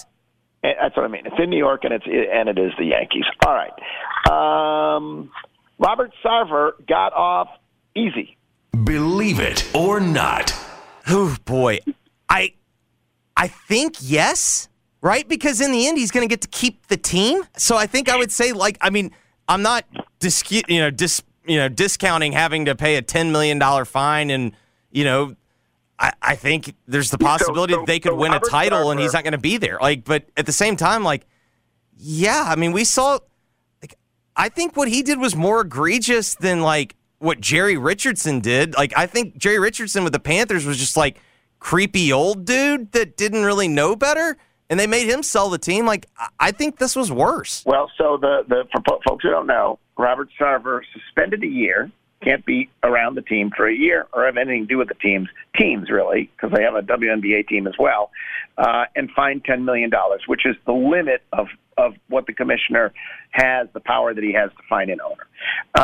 That's 0.64 0.96
what 0.96 1.04
I 1.04 1.08
mean. 1.08 1.26
It's 1.26 1.36
in 1.38 1.50
New 1.50 1.58
York, 1.58 1.84
and 1.84 1.92
it's 1.92 2.06
and 2.06 2.48
it 2.48 2.58
is 2.58 2.72
the 2.78 2.86
Yankees. 2.86 3.24
All 3.46 3.54
right. 3.54 4.96
Um, 4.96 5.30
Robert 5.78 6.12
Sarver 6.24 6.72
got 6.86 7.12
off 7.12 7.48
easy. 7.94 8.36
Believe 8.84 9.40
it 9.40 9.68
or 9.74 10.00
not. 10.00 10.54
Oh 11.06 11.36
boy, 11.44 11.80
I 12.30 12.54
I 13.36 13.48
think 13.48 13.96
yes, 14.00 14.68
right? 15.02 15.28
Because 15.28 15.60
in 15.60 15.70
the 15.70 15.86
end, 15.86 15.98
he's 15.98 16.10
going 16.10 16.26
to 16.26 16.32
get 16.32 16.40
to 16.42 16.48
keep 16.48 16.86
the 16.86 16.96
team. 16.96 17.44
So 17.56 17.76
I 17.76 17.86
think 17.86 18.08
I 18.08 18.16
would 18.16 18.32
say 18.32 18.52
like 18.52 18.78
I 18.80 18.88
mean 18.90 19.10
I'm 19.46 19.62
not 19.62 19.84
dis- 20.18 20.50
you 20.50 20.80
know 20.80 20.90
dis 20.90 21.22
you 21.46 21.58
know 21.58 21.68
discounting 21.68 22.32
having 22.32 22.64
to 22.64 22.74
pay 22.74 22.96
a 22.96 23.02
ten 23.02 23.32
million 23.32 23.58
dollar 23.58 23.84
fine 23.84 24.30
and 24.30 24.52
you 24.90 25.04
know. 25.04 25.36
I, 25.98 26.12
I 26.20 26.34
think 26.36 26.74
there's 26.86 27.10
the 27.10 27.18
possibility 27.18 27.74
so- 27.74 27.80
that 27.80 27.86
they 27.86 28.00
could 28.00 28.12
so 28.12 28.16
win 28.16 28.32
a 28.32 28.34
Robert 28.34 28.50
title 28.50 28.90
and 28.90 28.98
he's 29.00 29.12
not 29.12 29.22
going 29.24 29.32
to 29.32 29.38
be 29.38 29.56
there. 29.56 29.78
Like, 29.80 30.04
but 30.04 30.24
at 30.36 30.46
the 30.46 30.52
same 30.52 30.76
time, 30.76 31.04
like, 31.04 31.26
yeah, 31.96 32.44
I 32.48 32.56
mean, 32.56 32.72
we 32.72 32.84
saw. 32.84 33.18
Like, 33.80 33.96
I 34.36 34.48
think 34.48 34.76
what 34.76 34.88
he 34.88 35.02
did 35.02 35.18
was 35.18 35.36
more 35.36 35.60
egregious 35.60 36.34
than 36.34 36.60
like 36.62 36.96
what 37.18 37.40
Jerry 37.40 37.76
Richardson 37.76 38.40
did. 38.40 38.74
Like, 38.74 38.92
I 38.96 39.06
think 39.06 39.36
Jerry 39.38 39.58
Richardson 39.58 40.02
with 40.04 40.12
the 40.12 40.20
Panthers 40.20 40.66
was 40.66 40.78
just 40.78 40.96
like 40.96 41.20
creepy 41.60 42.12
old 42.12 42.44
dude 42.44 42.92
that 42.92 43.16
didn't 43.16 43.44
really 43.44 43.68
know 43.68 43.94
better, 43.96 44.36
and 44.68 44.78
they 44.80 44.86
made 44.88 45.08
him 45.08 45.22
sell 45.22 45.48
the 45.48 45.58
team. 45.58 45.86
Like, 45.86 46.06
I- 46.40 46.50
think 46.50 46.78
this 46.78 46.96
was 46.96 47.10
worse. 47.12 47.62
Well, 47.64 47.90
so 47.96 48.18
the, 48.20 48.44
the 48.48 48.64
for 48.72 48.82
folks 49.08 49.22
who 49.22 49.30
don't 49.30 49.46
know, 49.46 49.78
Robert 49.96 50.28
Sarver 50.38 50.80
suspended 50.92 51.42
a 51.44 51.46
year, 51.48 51.90
can't 52.24 52.44
be 52.44 52.70
around 52.82 53.16
the 53.16 53.22
team 53.22 53.50
for 53.54 53.68
a 53.68 53.74
year 53.74 54.06
or 54.12 54.24
have 54.24 54.36
anything 54.36 54.62
to 54.62 54.66
do 54.66 54.78
with 54.78 54.88
the 54.88 54.94
teams, 54.94 55.28
teams 55.58 55.90
really, 55.90 56.30
because 56.34 56.56
they 56.56 56.62
have 56.62 56.74
a 56.74 56.82
WNBA 56.82 57.46
team 57.46 57.66
as 57.66 57.74
well, 57.78 58.10
uh, 58.58 58.84
and 58.96 59.10
fined 59.10 59.44
ten 59.44 59.64
million 59.64 59.90
dollars, 59.90 60.22
which 60.26 60.46
is 60.46 60.56
the 60.66 60.72
limit 60.72 61.22
of 61.32 61.48
of 61.76 61.94
what 62.08 62.26
the 62.26 62.32
commissioner 62.32 62.92
has, 63.30 63.68
the 63.74 63.80
power 63.80 64.14
that 64.14 64.22
he 64.22 64.32
has 64.32 64.50
to 64.50 64.62
fine 64.68 64.90
an 64.90 64.98
owner. 65.00 65.26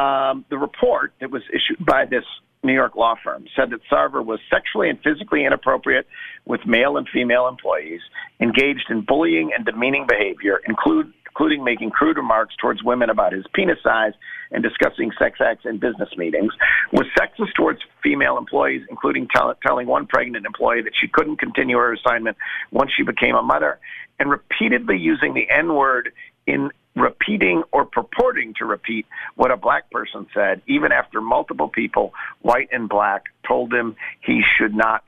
Um, 0.00 0.44
the 0.49 0.56
report 0.56 1.12
that 1.20 1.30
was 1.30 1.42
issued 1.52 1.85
by 1.85 2.06
this 2.06 2.25
New 2.62 2.75
York 2.75 2.94
law 2.94 3.14
firm 3.23 3.47
said 3.56 3.70
that 3.70 3.80
Sarver 3.90 4.25
was 4.25 4.38
sexually 4.50 4.88
and 4.90 4.99
physically 5.02 5.44
inappropriate 5.44 6.06
with 6.44 6.61
male 6.66 6.97
and 6.97 7.09
female 7.12 7.49
employees, 7.49 8.00
engaged 8.40 8.87
in 8.90 9.00
bullying 9.00 9.50
and 9.56 9.64
demeaning 9.64 10.06
behavior, 10.06 10.61
include, 10.68 11.12
including 11.26 11.64
making 11.64 11.90
crude 11.90 12.16
remarks 12.16 12.54
towards 12.61 12.82
women 12.82 13.11
about 13.11 13.32
his 13.32 13.44
penis 13.54 13.78
size 13.82 14.12
and 14.50 14.62
discussing 14.62 15.11
sex 15.19 15.38
acts 15.40 15.64
in 15.64 15.78
business 15.78 16.09
meetings, 16.16 16.52
was 16.92 17.07
sexist 17.19 17.54
towards 17.54 17.80
female 18.02 18.37
employees, 18.38 18.83
including 18.90 19.28
tell, 19.35 19.54
telling 19.66 19.87
one 19.87 20.07
pregnant 20.07 20.45
employee 20.47 20.83
that 20.83 20.92
she 21.00 21.09
couldn't 21.09 21.37
continue 21.37 21.76
her 21.76 21.92
assignment 21.92 22.37
once 22.71 22.90
she 22.97 23.02
became 23.02 23.35
a 23.37 23.42
mother, 23.42 23.78
and 24.19 24.30
repeatedly 24.30 24.99
using 24.99 25.35
the 25.35 25.49
N 25.50 25.75
word 25.75 26.12
in 26.47 26.71
repeating 26.97 27.62
or 27.73 27.85
purporting 27.85 28.54
to 28.59 28.64
repeat 28.64 29.07
what 29.37 29.50
a 29.50 29.57
black 29.57 29.90
person 29.90 30.26
said, 30.35 30.61
even 30.66 30.92
after 30.92 31.21
multiple 31.21 31.69
people, 31.69 32.12
white 32.42 32.69
and 32.73 32.88
black, 32.88 33.25
told 33.47 33.73
him 33.73 33.95
he 34.21 34.42
should 34.59 34.75
not 34.75 35.04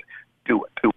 do 0.46 0.64
it. 0.64 0.92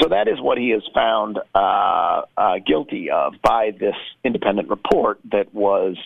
So 0.00 0.08
that 0.08 0.28
is 0.28 0.40
what 0.40 0.58
he 0.58 0.72
is 0.72 0.82
found 0.94 1.38
uh, 1.54 2.22
uh, 2.36 2.54
guilty 2.64 3.10
of 3.10 3.34
by 3.42 3.72
this 3.78 3.96
independent 4.24 4.68
report 4.68 5.18
that 5.30 5.52
was 5.54 5.96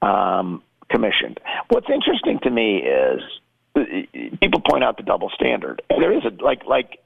um, 0.00 0.62
commissioned. 0.92 1.40
What's 1.68 1.88
interesting 1.92 2.38
to 2.42 2.50
me 2.50 2.78
is 2.78 3.20
uh, 3.74 3.80
people 4.40 4.60
point 4.68 4.84
out 4.84 4.96
the 4.96 5.02
double 5.02 5.30
standard. 5.30 5.82
And 5.90 6.02
there 6.02 6.16
is 6.16 6.24
a 6.24 6.42
like 6.42 6.64
like 6.66 7.00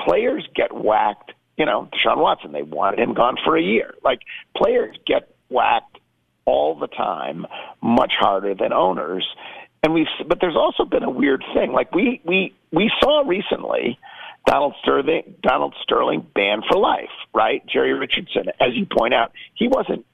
players 0.00 0.46
get 0.54 0.72
whacked. 0.74 1.32
You 1.56 1.66
know, 1.66 1.88
Deshaun 1.92 2.18
Watson, 2.18 2.52
they 2.52 2.62
wanted 2.62 3.00
him 3.00 3.14
gone 3.14 3.36
for 3.44 3.56
a 3.56 3.62
year. 3.62 3.94
Like 4.04 4.20
players 4.56 4.96
get 5.06 5.34
whacked 5.48 5.98
all 6.44 6.78
the 6.78 6.86
time, 6.86 7.46
much 7.82 8.12
harder 8.18 8.54
than 8.54 8.72
owners. 8.72 9.26
And 9.82 9.92
we, 9.94 10.08
but 10.26 10.38
there's 10.40 10.56
also 10.56 10.84
been 10.84 11.02
a 11.02 11.10
weird 11.10 11.44
thing. 11.54 11.72
Like 11.72 11.94
we 11.94 12.20
we 12.24 12.54
we 12.72 12.90
saw 13.00 13.22
recently. 13.26 13.98
Donald 14.46 14.74
Sterling, 14.80 15.34
Donald 15.42 15.74
Sterling 15.82 16.26
banned 16.34 16.64
for 16.70 16.78
life, 16.78 17.10
right? 17.34 17.62
Jerry 17.66 17.92
Richardson, 17.92 18.44
as 18.60 18.70
you 18.72 18.86
point 18.86 19.12
out, 19.12 19.32
he 19.54 19.68
wasn't. 19.68 20.06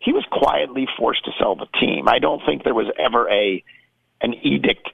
He 0.00 0.12
was 0.12 0.24
quietly 0.30 0.88
forced 0.98 1.24
to 1.26 1.30
sell 1.38 1.54
the 1.54 1.66
team. 1.78 2.08
I 2.08 2.18
don't 2.18 2.42
think 2.44 2.64
there 2.64 2.74
was 2.74 2.90
ever 2.98 3.28
a 3.30 3.62
an 4.22 4.34
edict 4.42 4.88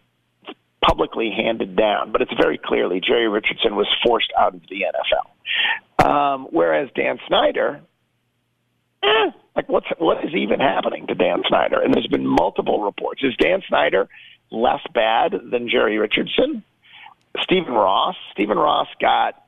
publicly 0.84 1.30
handed 1.34 1.76
down, 1.76 2.12
but 2.12 2.22
it's 2.22 2.32
very 2.40 2.58
clearly 2.58 3.00
Jerry 3.00 3.28
Richardson 3.28 3.74
was 3.74 3.88
forced 4.04 4.32
out 4.38 4.54
of 4.54 4.62
the 4.68 4.84
NFL. 4.84 6.06
Um, 6.06 6.48
whereas 6.50 6.88
Dan 6.94 7.18
Snyder, 7.26 7.80
eh, 9.02 9.30
like 9.54 9.68
what's 9.68 9.86
what 9.98 10.24
is 10.24 10.34
even 10.34 10.60
happening 10.60 11.06
to 11.06 11.14
Dan 11.14 11.42
Snyder? 11.48 11.80
And 11.80 11.94
there's 11.94 12.06
been 12.06 12.26
multiple 12.26 12.82
reports. 12.82 13.22
Is 13.22 13.34
Dan 13.36 13.62
Snyder 13.68 14.08
less 14.50 14.82
bad 14.92 15.34
than 15.50 15.68
Jerry 15.68 15.98
Richardson? 15.98 16.62
Stephen 17.42 17.74
Ross. 17.74 18.16
Stephen 18.32 18.58
Ross 18.58 18.88
got 19.00 19.45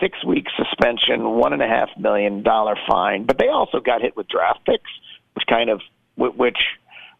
six 0.00 0.22
week 0.24 0.46
suspension, 0.56 1.24
one 1.30 1.52
and 1.52 1.62
a 1.62 1.68
half 1.68 1.88
million 1.98 2.42
dollar 2.42 2.76
fine, 2.88 3.24
but 3.24 3.38
they 3.38 3.48
also 3.48 3.80
got 3.80 4.00
hit 4.02 4.16
with 4.16 4.28
draft 4.28 4.64
picks, 4.64 4.90
which 5.34 5.44
kind 5.48 5.70
of 5.70 5.80
which 6.16 6.58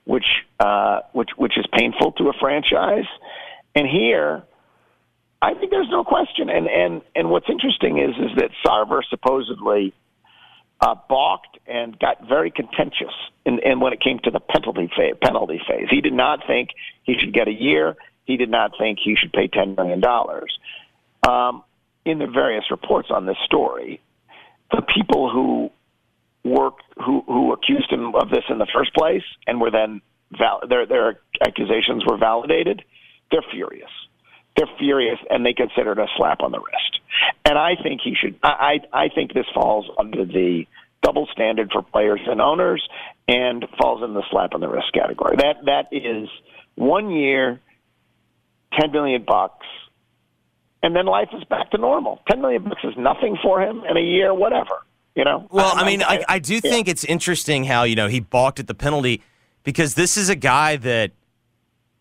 which 0.04 0.26
uh, 0.58 1.00
which 1.12 1.30
which 1.36 1.58
is 1.58 1.66
painful 1.72 2.12
to 2.12 2.28
a 2.28 2.32
franchise. 2.40 3.06
And 3.74 3.86
here, 3.86 4.42
I 5.40 5.54
think 5.54 5.70
there's 5.70 5.90
no 5.90 6.02
question. 6.02 6.48
And 6.48 6.66
and 6.66 7.02
and 7.14 7.30
what's 7.30 7.48
interesting 7.48 7.98
is 7.98 8.16
is 8.16 8.36
that 8.36 8.50
Sarver 8.64 9.02
supposedly 9.08 9.92
uh, 10.80 10.94
balked 11.08 11.58
and 11.66 11.98
got 11.98 12.26
very 12.26 12.50
contentious 12.50 13.14
in, 13.44 13.58
in 13.60 13.80
when 13.80 13.92
it 13.92 14.00
came 14.00 14.18
to 14.20 14.30
the 14.30 14.40
penalty 14.40 14.90
phase, 14.96 15.14
penalty 15.22 15.60
phase. 15.68 15.88
He 15.90 16.00
did 16.00 16.12
not 16.12 16.46
think 16.46 16.70
he 17.02 17.16
should 17.18 17.34
get 17.34 17.48
a 17.48 17.52
year. 17.52 17.96
He 18.24 18.36
did 18.36 18.50
not 18.50 18.72
think 18.78 18.98
he 19.02 19.16
should 19.16 19.32
pay 19.32 19.48
ten 19.48 19.74
million 19.74 20.00
dollars. 20.00 20.58
Um, 21.28 21.64
in 22.08 22.18
the 22.18 22.26
various 22.26 22.64
reports 22.70 23.08
on 23.10 23.26
this 23.26 23.36
story, 23.44 24.00
the 24.70 24.82
people 24.82 25.30
who 25.30 25.70
worked 26.44 26.82
who 27.04 27.22
who 27.26 27.52
accused 27.52 27.90
him 27.90 28.14
of 28.14 28.30
this 28.30 28.44
in 28.48 28.58
the 28.58 28.66
first 28.74 28.94
place 28.94 29.22
and 29.46 29.60
were 29.60 29.70
then 29.70 30.00
val- 30.36 30.62
their 30.68 30.86
their 30.86 31.20
accusations 31.46 32.04
were 32.06 32.16
validated, 32.16 32.82
they're 33.30 33.44
furious. 33.52 33.90
They're 34.56 34.70
furious 34.78 35.18
and 35.30 35.44
they 35.44 35.52
consider 35.52 35.92
it 35.92 35.98
a 35.98 36.06
slap 36.16 36.40
on 36.40 36.50
the 36.50 36.58
wrist. 36.58 37.00
And 37.44 37.56
I 37.58 37.74
think 37.80 38.00
he 38.02 38.14
should. 38.14 38.38
I, 38.42 38.80
I 38.92 39.08
think 39.14 39.32
this 39.32 39.46
falls 39.54 39.86
under 39.98 40.24
the 40.24 40.64
double 41.02 41.28
standard 41.32 41.70
for 41.72 41.82
players 41.82 42.20
and 42.26 42.40
owners, 42.40 42.86
and 43.28 43.64
falls 43.80 44.02
in 44.02 44.14
the 44.14 44.22
slap 44.30 44.54
on 44.54 44.60
the 44.60 44.68
wrist 44.68 44.92
category. 44.92 45.36
That 45.36 45.56
that 45.66 45.86
is 45.92 46.28
one 46.74 47.10
year, 47.10 47.60
ten 48.78 48.90
million 48.92 49.24
bucks 49.26 49.66
and 50.82 50.94
then 50.94 51.06
life 51.06 51.28
is 51.32 51.44
back 51.44 51.70
to 51.72 51.78
normal. 51.78 52.20
Ten 52.30 52.40
million 52.40 52.64
bucks 52.64 52.82
is 52.84 52.94
nothing 52.96 53.36
for 53.42 53.60
him 53.60 53.82
in 53.88 53.96
a 53.96 54.00
year, 54.00 54.32
whatever. 54.34 54.84
You 55.14 55.24
know. 55.24 55.46
Well, 55.50 55.66
I'm- 55.66 55.78
I 55.78 55.86
mean, 55.86 56.02
I, 56.02 56.06
I'm- 56.06 56.24
I 56.28 56.38
do 56.38 56.54
yeah. 56.54 56.60
think 56.60 56.86
it's 56.88 57.04
interesting 57.04 57.64
how, 57.64 57.82
you 57.84 57.96
know, 57.96 58.06
he 58.08 58.20
balked 58.20 58.60
at 58.60 58.66
the 58.68 58.74
penalty 58.74 59.20
because 59.64 59.94
this 59.94 60.16
is 60.16 60.28
a 60.28 60.36
guy 60.36 60.76
that 60.76 61.10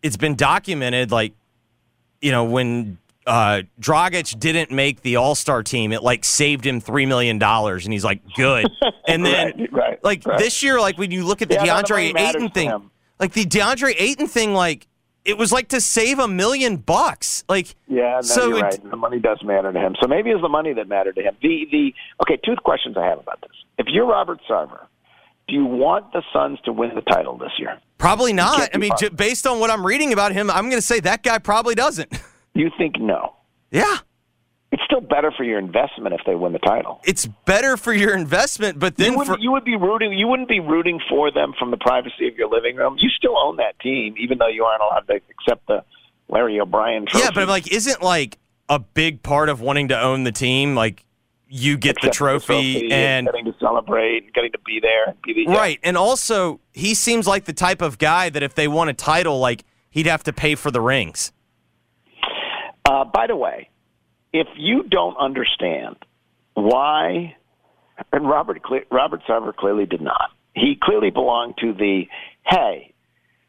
it's 0.02 0.16
been 0.16 0.36
documented, 0.36 1.10
like, 1.10 1.32
you 2.20 2.30
know, 2.30 2.44
when 2.44 2.98
uh, 3.26 3.62
Dragic 3.80 4.38
didn't 4.38 4.70
make 4.70 5.02
the 5.02 5.16
All 5.16 5.34
Star 5.34 5.62
team, 5.64 5.92
it 5.92 6.02
like 6.02 6.24
saved 6.24 6.64
him 6.64 6.80
$3 6.80 7.06
million. 7.08 7.42
And 7.42 7.92
he's 7.92 8.04
like, 8.04 8.20
good. 8.36 8.66
And 9.08 9.24
then, 9.24 9.52
Right, 9.58 9.72
right, 9.72 10.04
like, 10.04 10.26
right. 10.26 10.38
this 10.38 10.62
year, 10.62 10.78
like, 10.80 10.98
when 10.98 11.10
you 11.10 11.24
look 11.24 11.40
at 11.42 11.48
the 11.48 11.54
Yeah, 11.56 11.64
none 11.64 11.80
of 11.80 11.88
the 11.88 11.94
money 11.94 12.12
DeAndre 12.12 12.20
Ayton 12.28 12.50
thing, 12.50 12.90
like, 13.18 13.32
the 13.32 13.44
DeAndre 13.46 13.94
Ayton 13.98 14.26
thing, 14.28 14.52
like, 14.52 14.86
it 15.28 15.38
was 15.38 15.52
like 15.52 15.68
to 15.68 15.80
save 15.80 16.18
a 16.18 16.26
million 16.26 16.76
bucks. 16.76 17.44
Like, 17.48 17.74
Yeah, 17.86 18.14
no, 18.16 18.20
so 18.22 18.48
you're 18.48 18.58
it- 18.58 18.62
right. 18.62 18.90
The 18.90 18.96
money 18.96 19.20
does 19.20 19.42
matter 19.44 19.72
to 19.72 19.78
him. 19.78 19.94
So 20.00 20.08
maybe 20.08 20.30
it's 20.30 20.40
the 20.42 20.48
money 20.48 20.72
that 20.72 20.88
mattered 20.88 21.16
to 21.16 21.22
him. 21.22 21.36
The 21.42 21.66
the 21.70 21.94
okay, 22.22 22.40
two 22.44 22.56
questions 22.64 22.96
I 22.96 23.04
have 23.06 23.18
about 23.18 23.40
this. 23.42 23.50
If 23.78 23.86
you're 23.88 24.06
Robert 24.06 24.40
Sarver, 24.48 24.86
do 25.46 25.54
you 25.54 25.64
want 25.64 26.12
the 26.12 26.22
Suns 26.32 26.58
to 26.64 26.72
win 26.72 26.90
the 26.94 27.02
title 27.02 27.36
this 27.38 27.52
year? 27.58 27.78
probably 27.98 28.32
not. 28.32 28.70
I 28.74 28.78
mean, 28.78 28.92
j- 28.98 29.08
based 29.08 29.44
on 29.46 29.58
what 29.60 29.70
I'm 29.70 29.84
reading 29.84 30.12
about 30.12 30.30
him, 30.32 30.50
I'm 30.50 30.66
going 30.70 30.80
to 30.80 30.86
say 30.86 31.00
that 31.00 31.22
guy 31.24 31.38
probably 31.38 31.74
doesn't. 31.74 32.10
You 32.54 32.70
think 32.78 32.98
no? 33.00 33.34
yeah. 33.70 33.98
It's 34.70 34.82
still 34.84 35.00
better 35.00 35.32
for 35.34 35.44
your 35.44 35.58
investment 35.58 36.14
if 36.14 36.20
they 36.26 36.34
win 36.34 36.52
the 36.52 36.58
title. 36.58 37.00
it's 37.04 37.24
better 37.46 37.76
for 37.78 37.92
your 37.92 38.14
investment, 38.14 38.78
but 38.78 38.96
then 38.96 39.12
you, 39.12 39.12
for 39.12 39.18
wouldn't, 39.18 39.40
you 39.40 39.52
would 39.52 39.64
be 39.64 39.76
rooting. 39.76 40.12
You 40.12 40.28
wouldn't 40.28 40.48
be 40.48 40.60
rooting 40.60 41.00
for 41.08 41.30
them 41.30 41.54
from 41.58 41.70
the 41.70 41.78
privacy 41.78 42.28
of 42.28 42.36
your 42.36 42.48
living 42.48 42.76
room. 42.76 42.96
You 42.98 43.08
still 43.08 43.38
own 43.38 43.56
that 43.56 43.78
team, 43.80 44.14
even 44.18 44.36
though 44.38 44.48
you 44.48 44.64
aren't 44.64 44.82
allowed 44.82 45.06
to 45.08 45.20
accept 45.30 45.66
the 45.68 45.84
Larry 46.28 46.60
O'Brien 46.60 47.06
trophy. 47.06 47.24
yeah, 47.24 47.30
but 47.32 47.42
I'm 47.44 47.48
like, 47.48 47.72
isn't 47.72 48.02
like 48.02 48.38
a 48.68 48.78
big 48.78 49.22
part 49.22 49.48
of 49.48 49.62
wanting 49.62 49.88
to 49.88 49.98
own 49.98 50.24
the 50.24 50.32
team 50.32 50.74
like 50.74 51.04
you 51.48 51.78
get 51.78 51.94
the 52.02 52.08
Accept 52.08 52.16
trophy, 52.16 52.92
and 52.92 53.26
getting 53.26 53.46
to 53.46 53.54
celebrate, 53.58 54.24
and 54.24 54.34
getting 54.34 54.52
to 54.52 54.58
be 54.66 54.80
there, 54.82 55.06
and 55.06 55.22
be 55.22 55.32
the, 55.32 55.50
right, 55.50 55.80
and 55.82 55.96
also 55.96 56.60
he 56.74 56.94
seems 56.94 57.26
like 57.26 57.46
the 57.46 57.54
type 57.54 57.80
of 57.80 57.96
guy 57.96 58.28
that 58.28 58.42
if 58.42 58.54
they 58.54 58.68
won 58.68 58.90
a 58.90 58.92
title, 58.92 59.38
like 59.38 59.64
he'd 59.88 60.04
have 60.04 60.22
to 60.24 60.32
pay 60.34 60.54
for 60.54 60.70
the 60.70 60.82
rings. 60.82 61.32
Uh, 62.84 63.04
by 63.04 63.26
the 63.26 63.36
way, 63.36 63.70
if 64.32 64.46
you 64.56 64.82
don't 64.82 65.16
understand 65.16 65.96
why, 66.54 67.36
and 68.12 68.28
Robert 68.28 68.60
Robert 68.90 69.22
Sarver 69.28 69.54
clearly 69.54 69.86
did 69.86 70.00
not. 70.00 70.30
He 70.54 70.78
clearly 70.80 71.10
belonged 71.10 71.54
to 71.58 71.72
the 71.72 72.04
hey, 72.46 72.92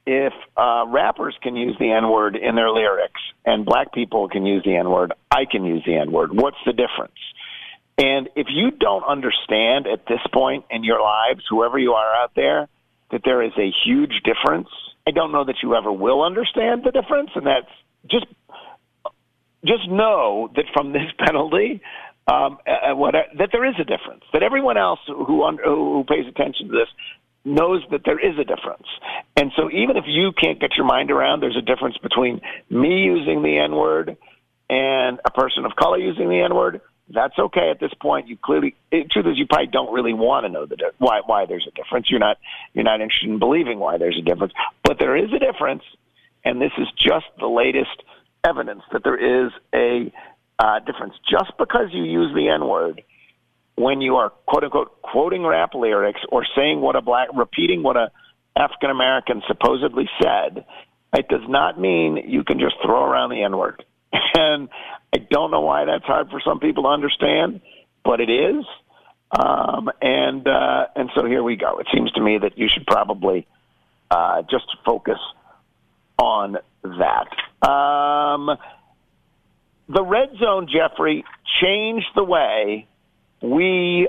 if 0.05 0.33
uh, 0.57 0.86
rappers 0.88 1.36
can 1.41 1.55
use 1.55 1.75
the 1.79 1.91
N 1.91 2.09
word 2.09 2.36
in 2.36 2.55
their 2.55 2.69
lyrics 2.69 3.21
and 3.45 3.65
black 3.65 3.93
people 3.93 4.27
can 4.27 4.45
use 4.45 4.63
the 4.63 4.75
N 4.75 4.89
word, 4.89 5.13
I 5.31 5.45
can 5.50 5.65
use 5.65 5.83
the 5.86 5.95
N 5.95 6.12
word. 6.12 6.31
What's 6.33 6.57
the 6.65 6.74
difference? 6.74 7.17
And 7.98 8.29
if 8.36 8.48
you 8.50 8.71
don't 8.71 9.03
understand 9.03 9.86
at 9.86 10.07
this 10.07 10.21
point 10.33 10.65
in 10.71 10.83
your 10.83 11.01
lives, 11.01 11.43
whoever 11.50 11.77
you 11.77 11.93
are 11.93 12.15
out 12.15 12.31
there, 12.36 12.67
that 13.12 13.21
there 13.25 13.43
is 13.43 13.51
a 13.57 13.71
huge 13.86 14.21
difference, 14.24 14.69
I 15.05 15.12
don't 15.12 15.31
know 15.31 15.43
that 15.43 15.57
you 15.62 15.75
ever 15.75 15.91
will 15.91 16.24
understand 16.24 16.83
the 16.86 16.91
difference, 16.91 17.31
and 17.36 17.45
that's 17.45 17.67
just 18.09 18.25
just 19.65 19.89
know 19.89 20.49
that 20.55 20.65
from 20.73 20.93
this 20.93 21.09
penalty, 21.19 21.81
um, 22.27 22.59
uh, 22.67 22.95
what, 22.95 23.15
that 23.37 23.49
there 23.51 23.65
is 23.65 23.75
a 23.79 23.83
difference. 23.83 24.23
That 24.33 24.43
everyone 24.43 24.77
else 24.77 24.99
who 25.07 25.43
un, 25.43 25.57
who 25.63 26.05
pays 26.07 26.27
attention 26.27 26.67
to 26.67 26.73
this 26.73 26.89
knows 27.45 27.81
that 27.91 28.01
there 28.05 28.19
is 28.19 28.37
a 28.37 28.43
difference. 28.43 28.87
And 29.35 29.51
so, 29.55 29.69
even 29.71 29.97
if 29.97 30.05
you 30.07 30.31
can't 30.31 30.59
get 30.59 30.75
your 30.77 30.85
mind 30.85 31.11
around, 31.11 31.41
there's 31.41 31.57
a 31.57 31.61
difference 31.61 31.97
between 31.97 32.41
me 32.69 33.03
using 33.03 33.41
the 33.41 33.57
N 33.57 33.75
word 33.75 34.17
and 34.69 35.19
a 35.25 35.31
person 35.31 35.65
of 35.65 35.75
color 35.75 35.97
using 35.97 36.29
the 36.29 36.41
N 36.41 36.55
word. 36.55 36.81
That's 37.11 37.37
okay 37.39 37.71
at 37.71 37.79
this 37.79 37.93
point. 37.99 38.27
You 38.27 38.37
clearly, 38.37 38.75
the 38.91 39.05
truth 39.09 39.25
is, 39.25 39.37
you 39.37 39.47
probably 39.47 39.67
don't 39.67 39.91
really 39.91 40.13
want 40.13 40.45
to 40.45 40.49
know 40.49 40.67
the 40.67 40.77
why 40.99 41.21
why 41.25 41.45
there's 41.47 41.67
a 41.67 41.71
difference. 41.71 42.11
You're 42.11 42.19
not 42.19 42.37
you're 42.73 42.83
not 42.83 43.01
interested 43.01 43.29
in 43.29 43.39
believing 43.39 43.79
why 43.79 43.97
there's 43.97 44.19
a 44.19 44.21
difference, 44.21 44.53
but 44.83 44.99
there 44.99 45.17
is 45.17 45.33
a 45.33 45.39
difference, 45.39 45.83
and 46.45 46.61
this 46.61 46.71
is 46.77 46.87
just 46.95 47.25
the 47.39 47.47
latest 47.47 48.03
evidence 48.43 48.83
that 48.91 49.03
there 49.03 49.45
is 49.45 49.51
a 49.73 50.11
uh, 50.57 50.79
difference. 50.79 51.13
Just 51.29 51.51
because 51.57 51.87
you 51.91 52.03
use 52.03 52.33
the 52.33 52.49
N 52.49 52.67
word 52.67 53.03
when 53.75 54.01
you 54.01 54.17
are 54.17 54.29
quote 54.45 54.63
unquote 54.63 55.01
quoting 55.01 55.45
rap 55.45 55.73
lyrics 55.73 56.19
or 56.31 56.45
saying 56.55 56.81
what 56.81 56.95
a 56.95 57.01
black, 57.01 57.29
repeating 57.33 57.81
what 57.81 57.95
a 57.95 58.11
African 58.55 58.89
American 58.89 59.41
supposedly 59.47 60.09
said, 60.21 60.65
it 61.13 61.27
does 61.29 61.47
not 61.47 61.79
mean 61.79 62.17
you 62.27 62.43
can 62.43 62.59
just 62.59 62.75
throw 62.83 63.03
around 63.03 63.29
the 63.29 63.43
N 63.43 63.57
word. 63.57 63.83
And 64.35 64.69
I 65.13 65.17
don't 65.17 65.51
know 65.51 65.61
why 65.61 65.85
that's 65.85 66.05
hard 66.05 66.29
for 66.29 66.39
some 66.39 66.59
people 66.59 66.83
to 66.83 66.89
understand, 66.89 67.61
but 68.03 68.21
it 68.21 68.29
is. 68.29 68.63
Um, 69.31 69.89
and 70.01 70.47
uh, 70.47 70.87
and 70.95 71.09
so 71.15 71.25
here 71.25 71.43
we 71.43 71.55
go. 71.55 71.79
It 71.79 71.87
seems 71.93 72.11
to 72.13 72.21
me 72.21 72.37
that 72.37 72.57
you 72.57 72.67
should 72.67 72.85
probably 72.85 73.47
uh, 74.11 74.43
just 74.43 74.65
focus 74.85 75.19
on 76.22 76.58
that. 76.84 77.68
Um, 77.68 78.58
the 79.88 80.03
red 80.03 80.29
zone, 80.40 80.68
Jeffrey, 80.72 81.24
changed 81.62 82.08
the 82.16 82.24
way 82.24 82.88
we 83.42 84.08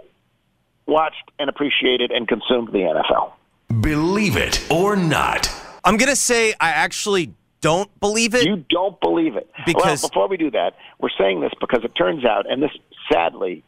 watched 0.86 1.30
and 1.38 1.48
appreciated 1.48 2.10
and 2.10 2.26
consumed 2.26 2.68
the 2.72 2.78
NFL. 2.80 3.32
Believe 3.80 4.36
it 4.36 4.60
or 4.70 4.96
not. 4.96 5.48
I'm 5.84 5.96
gonna 5.96 6.16
say 6.16 6.52
I 6.60 6.70
actually 6.70 7.32
don't 7.60 7.88
believe 8.00 8.34
it. 8.34 8.44
You 8.44 8.64
don't 8.68 9.00
believe 9.00 9.36
it. 9.36 9.48
Because- 9.64 10.02
well, 10.02 10.08
before 10.10 10.28
we 10.28 10.36
do 10.36 10.50
that, 10.50 10.74
we're 10.98 11.10
saying 11.16 11.40
this 11.40 11.52
because 11.60 11.84
it 11.84 11.94
turns 11.94 12.24
out, 12.24 12.50
and 12.50 12.62
this 12.62 12.72
sadly 13.10 13.62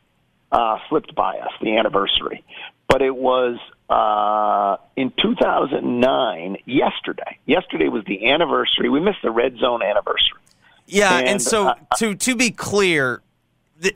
uh, 0.51 0.79
slipped 0.89 1.15
by 1.15 1.39
us, 1.39 1.53
the 1.63 1.77
anniversary, 1.79 2.45
but 2.89 3.01
it 3.01 3.15
was 3.15 3.59
uh, 3.93 4.77
in 4.97 5.13
2009, 5.21 6.57
yesterday. 6.65 7.39
Yesterday 7.45 7.89
was 7.89 8.05
the 8.07 8.31
anniversary. 8.31 8.89
We 8.89 9.01
missed 9.01 9.21
the 9.23 9.31
red 9.31 9.59
zone 9.59 9.83
anniversary. 9.83 10.41
Yeah, 10.87 11.19
and, 11.19 11.29
And, 11.29 11.43
so 11.43 11.69
uh, 11.69 11.75
to 11.99 12.15
to 12.15 12.35
be 12.35 12.51
clear, 12.51 13.23
the, 13.79 13.95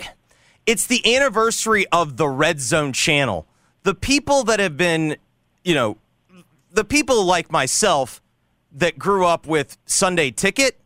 it's 0.67 0.87
the 0.87 1.17
anniversary 1.17 1.87
of 1.93 2.17
the 2.17 2.29
Red 2.29 2.61
Zone 2.61 2.93
channel. 2.93 3.47
The 3.85 3.95
people 3.95 4.45
that 4.45 4.61
have 4.61 4.77
been, 4.77 5.17
you 5.65 5.75
know, 5.75 5.97
the 6.71 6.85
people 6.85 7.25
like 7.25 7.51
myself 7.51 8.21
that 8.73 8.99
grew 8.99 9.25
up 9.25 9.47
with 9.47 9.79
Sunday 9.87 10.31
Ticket, 10.31 10.79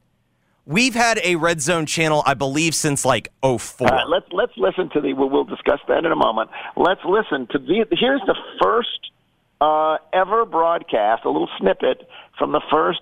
we've 0.71 0.95
had 0.95 1.21
a 1.23 1.37
Red 1.37 1.61
Zone 1.61 1.85
channel, 1.85 2.23
I 2.25 2.35
believe, 2.35 2.75
since 2.75 3.05
like 3.05 3.29
04. 3.43 3.59
All 3.81 3.87
right, 3.89 4.07
let's 4.09 4.27
let's 4.33 4.53
listen 4.57 4.89
to 4.91 5.01
the. 5.01 5.13
We'll, 5.13 5.29
we'll 5.29 5.45
discuss 5.45 5.81
that 5.89 6.05
in 6.05 6.13
a 6.13 6.17
moment. 6.17 6.51
Let's 6.77 7.05
listen 7.05 7.47
to 7.49 7.59
the. 7.59 7.87
Here's 7.91 8.23
the 8.27 8.37
first 8.63 9.11
uh, 9.61 9.99
ever 10.13 10.47
broadcast. 10.47 11.25
A 11.25 11.31
little 11.31 11.51
snippet 11.59 12.09
from 12.39 12.53
the 12.53 12.63
first 12.71 13.01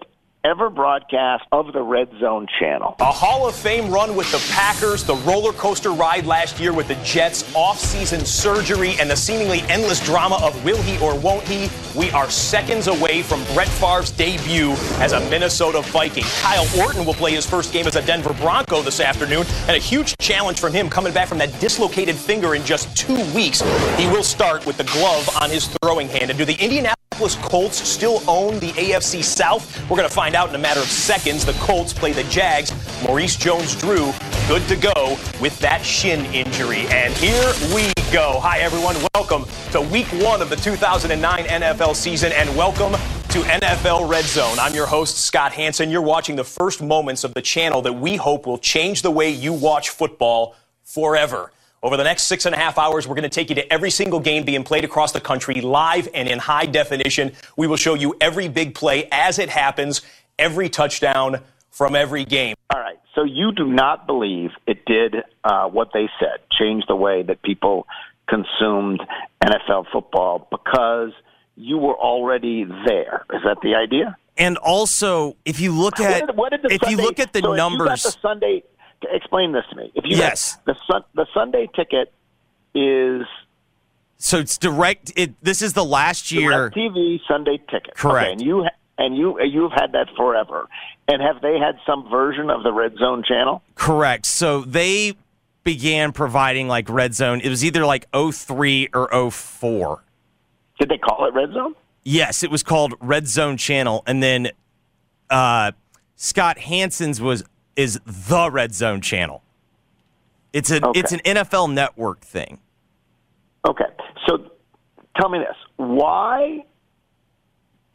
ever 0.48 0.70
broadcast 0.70 1.44
of 1.52 1.74
the 1.74 1.82
Red 1.82 2.08
Zone 2.20 2.46
channel. 2.58 2.96
A 3.00 3.04
Hall 3.04 3.46
of 3.46 3.54
Fame 3.54 3.90
run 3.90 4.16
with 4.16 4.32
the 4.32 4.42
Packers, 4.50 5.04
the 5.04 5.16
roller 5.16 5.52
coaster 5.52 5.90
ride 5.92 6.24
last 6.24 6.58
year 6.58 6.72
with 6.72 6.88
the 6.88 6.94
Jets, 7.04 7.54
off-season 7.54 8.24
surgery, 8.24 8.94
and 8.98 9.10
the 9.10 9.16
seemingly 9.16 9.60
endless 9.68 10.02
drama 10.02 10.38
of 10.42 10.64
will 10.64 10.80
he 10.80 10.98
or 11.04 11.14
won't 11.18 11.46
he. 11.46 11.68
We 11.94 12.10
are 12.12 12.30
seconds 12.30 12.86
away 12.86 13.20
from 13.22 13.44
Brett 13.52 13.68
Favre's 13.68 14.10
debut 14.10 14.70
as 15.02 15.12
a 15.12 15.20
Minnesota 15.28 15.82
Viking. 15.82 16.24
Kyle 16.40 16.66
Orton 16.80 17.04
will 17.04 17.12
play 17.12 17.32
his 17.32 17.44
first 17.44 17.70
game 17.70 17.86
as 17.86 17.96
a 17.96 18.06
Denver 18.06 18.32
Bronco 18.32 18.80
this 18.80 19.00
afternoon, 19.00 19.44
and 19.66 19.76
a 19.76 19.78
huge 19.78 20.16
challenge 20.16 20.58
from 20.58 20.72
him 20.72 20.88
coming 20.88 21.12
back 21.12 21.28
from 21.28 21.36
that 21.38 21.60
dislocated 21.60 22.16
finger 22.16 22.54
in 22.54 22.64
just 22.64 22.96
two 22.96 23.22
weeks. 23.34 23.60
He 23.98 24.06
will 24.06 24.24
start 24.24 24.64
with 24.64 24.78
the 24.78 24.84
glove 24.84 25.28
on 25.42 25.50
his 25.50 25.68
throwing 25.82 26.08
hand. 26.08 26.30
And 26.30 26.38
do 26.38 26.46
the 26.46 26.54
Indianapolis 26.54 27.34
Colts 27.42 27.76
still 27.76 28.22
own 28.28 28.60
the 28.60 28.70
AFC 28.72 29.22
South? 29.22 29.78
We're 29.90 29.96
going 29.96 30.08
to 30.08 30.14
find 30.14 30.36
out 30.36 30.37
in 30.46 30.54
a 30.54 30.58
matter 30.58 30.78
of 30.78 30.86
seconds. 30.86 31.44
The 31.44 31.52
Colts 31.54 31.92
play 31.92 32.12
the 32.12 32.22
Jags. 32.24 32.72
Maurice 33.02 33.34
Jones-Drew, 33.34 34.12
good 34.46 34.62
to 34.68 34.76
go 34.76 35.18
with 35.40 35.58
that 35.58 35.84
shin 35.84 36.24
injury. 36.26 36.86
And 36.90 37.12
here 37.14 37.52
we 37.74 37.92
go. 38.12 38.38
Hi, 38.40 38.60
everyone. 38.60 38.94
Welcome 39.14 39.46
to 39.72 39.80
week 39.80 40.06
one 40.22 40.40
of 40.40 40.48
the 40.48 40.56
2009 40.56 41.44
NFL 41.44 41.96
season, 41.96 42.30
and 42.32 42.56
welcome 42.56 42.92
to 42.92 43.40
NFL 43.40 44.08
Red 44.08 44.24
Zone. 44.24 44.60
I'm 44.60 44.74
your 44.74 44.86
host, 44.86 45.18
Scott 45.18 45.52
Hanson. 45.52 45.90
You're 45.90 46.02
watching 46.02 46.36
the 46.36 46.44
first 46.44 46.80
moments 46.80 47.24
of 47.24 47.34
the 47.34 47.42
channel 47.42 47.82
that 47.82 47.94
we 47.94 48.14
hope 48.14 48.46
will 48.46 48.58
change 48.58 49.02
the 49.02 49.10
way 49.10 49.30
you 49.30 49.52
watch 49.52 49.88
football 49.88 50.54
forever. 50.84 51.50
Over 51.80 51.96
the 51.96 52.02
next 52.02 52.24
six 52.24 52.44
and 52.44 52.56
a 52.56 52.58
half 52.58 52.76
hours, 52.76 53.06
we're 53.06 53.14
going 53.14 53.22
to 53.22 53.28
take 53.28 53.50
you 53.50 53.54
to 53.54 53.72
every 53.72 53.92
single 53.92 54.18
game 54.18 54.42
being 54.44 54.64
played 54.64 54.84
across 54.84 55.12
the 55.12 55.20
country 55.20 55.60
live 55.60 56.08
and 56.12 56.28
in 56.28 56.40
high 56.40 56.66
definition. 56.66 57.30
We 57.56 57.68
will 57.68 57.76
show 57.76 57.94
you 57.94 58.16
every 58.20 58.48
big 58.48 58.74
play 58.74 59.08
as 59.12 59.38
it 59.38 59.48
happens, 59.48 60.02
every 60.38 60.68
touchdown 60.68 61.40
from 61.70 61.94
every 61.96 62.24
game. 62.24 62.54
All 62.74 62.80
right. 62.80 62.98
So 63.14 63.24
you 63.24 63.52
do 63.52 63.66
not 63.66 64.06
believe 64.06 64.50
it 64.66 64.84
did 64.86 65.16
uh, 65.44 65.66
what 65.68 65.90
they 65.92 66.08
said, 66.20 66.38
change 66.52 66.84
the 66.86 66.96
way 66.96 67.22
that 67.22 67.42
people 67.42 67.86
consumed 68.28 69.00
NFL 69.42 69.86
football 69.92 70.46
because 70.50 71.10
you 71.56 71.78
were 71.78 71.96
already 71.96 72.64
there. 72.86 73.24
Is 73.32 73.42
that 73.44 73.58
the 73.62 73.74
idea? 73.74 74.16
and 74.40 74.56
also, 74.58 75.34
if 75.44 75.58
you 75.58 75.72
look 75.72 75.98
at 75.98 76.20
What 76.20 76.26
did- 76.28 76.36
what 76.36 76.50
did 76.52 76.62
the 76.62 76.68
if 76.72 76.82
you 76.82 76.88
Sunday- 76.90 77.02
look 77.02 77.18
at 77.18 77.32
the 77.32 77.40
so 77.40 77.52
if 77.52 77.56
you 77.56 77.56
got 77.56 77.70
numbers, 77.72 78.02
the 78.04 78.10
Sunday. 78.22 78.62
explain 79.10 79.50
this 79.50 79.64
to 79.70 79.76
me. 79.76 79.90
If 79.96 80.04
you 80.06 80.16
Yes. 80.16 80.58
the 80.64 80.76
sun, 80.88 81.02
the 81.14 81.26
Sunday 81.34 81.68
ticket 81.74 82.12
is 82.74 83.26
So 84.18 84.38
it's 84.38 84.56
direct. 84.58 85.12
It 85.16 85.34
this 85.42 85.60
is 85.60 85.72
the 85.72 85.84
last 85.84 86.30
year. 86.30 86.70
TV 86.70 87.20
Sunday 87.26 87.56
ticket. 87.68 87.94
Correct. 87.96 88.24
Okay, 88.26 88.32
and 88.32 88.40
you 88.40 88.62
ha- 88.62 88.70
and 88.98 89.16
you 89.16 89.40
you've 89.42 89.72
had 89.72 89.92
that 89.92 90.08
forever. 90.16 90.68
And 91.06 91.22
have 91.22 91.40
they 91.40 91.58
had 91.58 91.76
some 91.86 92.08
version 92.10 92.50
of 92.50 92.62
the 92.62 92.72
Red 92.72 92.96
Zone 92.98 93.22
channel? 93.26 93.62
Correct. 93.74 94.26
So 94.26 94.60
they 94.62 95.14
began 95.64 96.12
providing 96.12 96.68
like 96.68 96.88
red 96.88 97.14
zone. 97.14 97.40
It 97.42 97.48
was 97.48 97.64
either 97.64 97.84
like 97.86 98.06
03 98.12 98.88
or 98.94 99.30
04. 99.30 100.02
Did 100.78 100.88
they 100.88 100.98
call 100.98 101.26
it 101.26 101.34
Red 101.34 101.52
Zone? 101.52 101.74
Yes, 102.04 102.42
it 102.42 102.50
was 102.50 102.62
called 102.62 102.94
Red 103.00 103.26
Zone 103.28 103.56
Channel, 103.56 104.02
and 104.06 104.22
then 104.22 104.50
uh, 105.28 105.72
Scott 106.16 106.58
Hanson's 106.58 107.20
was 107.20 107.44
is 107.76 108.00
the 108.06 108.50
Red 108.50 108.74
Zone 108.74 109.00
Channel. 109.00 109.42
It's 110.52 110.70
an 110.70 110.84
Okay. 110.84 111.00
it's 111.00 111.12
an 111.12 111.20
NFL 111.20 111.72
Network 111.72 112.20
thing. 112.22 112.58
Okay. 113.68 113.84
So 114.26 114.50
tell 115.20 115.28
me 115.28 115.38
this. 115.38 115.56
Why 115.76 116.64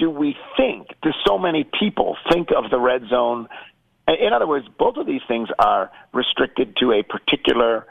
do 0.03 0.09
we 0.09 0.35
think, 0.57 0.87
do 1.01 1.11
so 1.25 1.37
many 1.37 1.65
people 1.79 2.17
think 2.29 2.49
of 2.51 2.69
the 2.69 2.77
red 2.77 3.03
zone? 3.09 3.47
In 4.05 4.33
other 4.33 4.45
words, 4.45 4.67
both 4.77 4.97
of 4.97 5.07
these 5.07 5.21
things 5.29 5.47
are 5.57 5.91
restricted 6.13 6.75
to 6.81 6.91
a 6.91 7.03
particular 7.03 7.87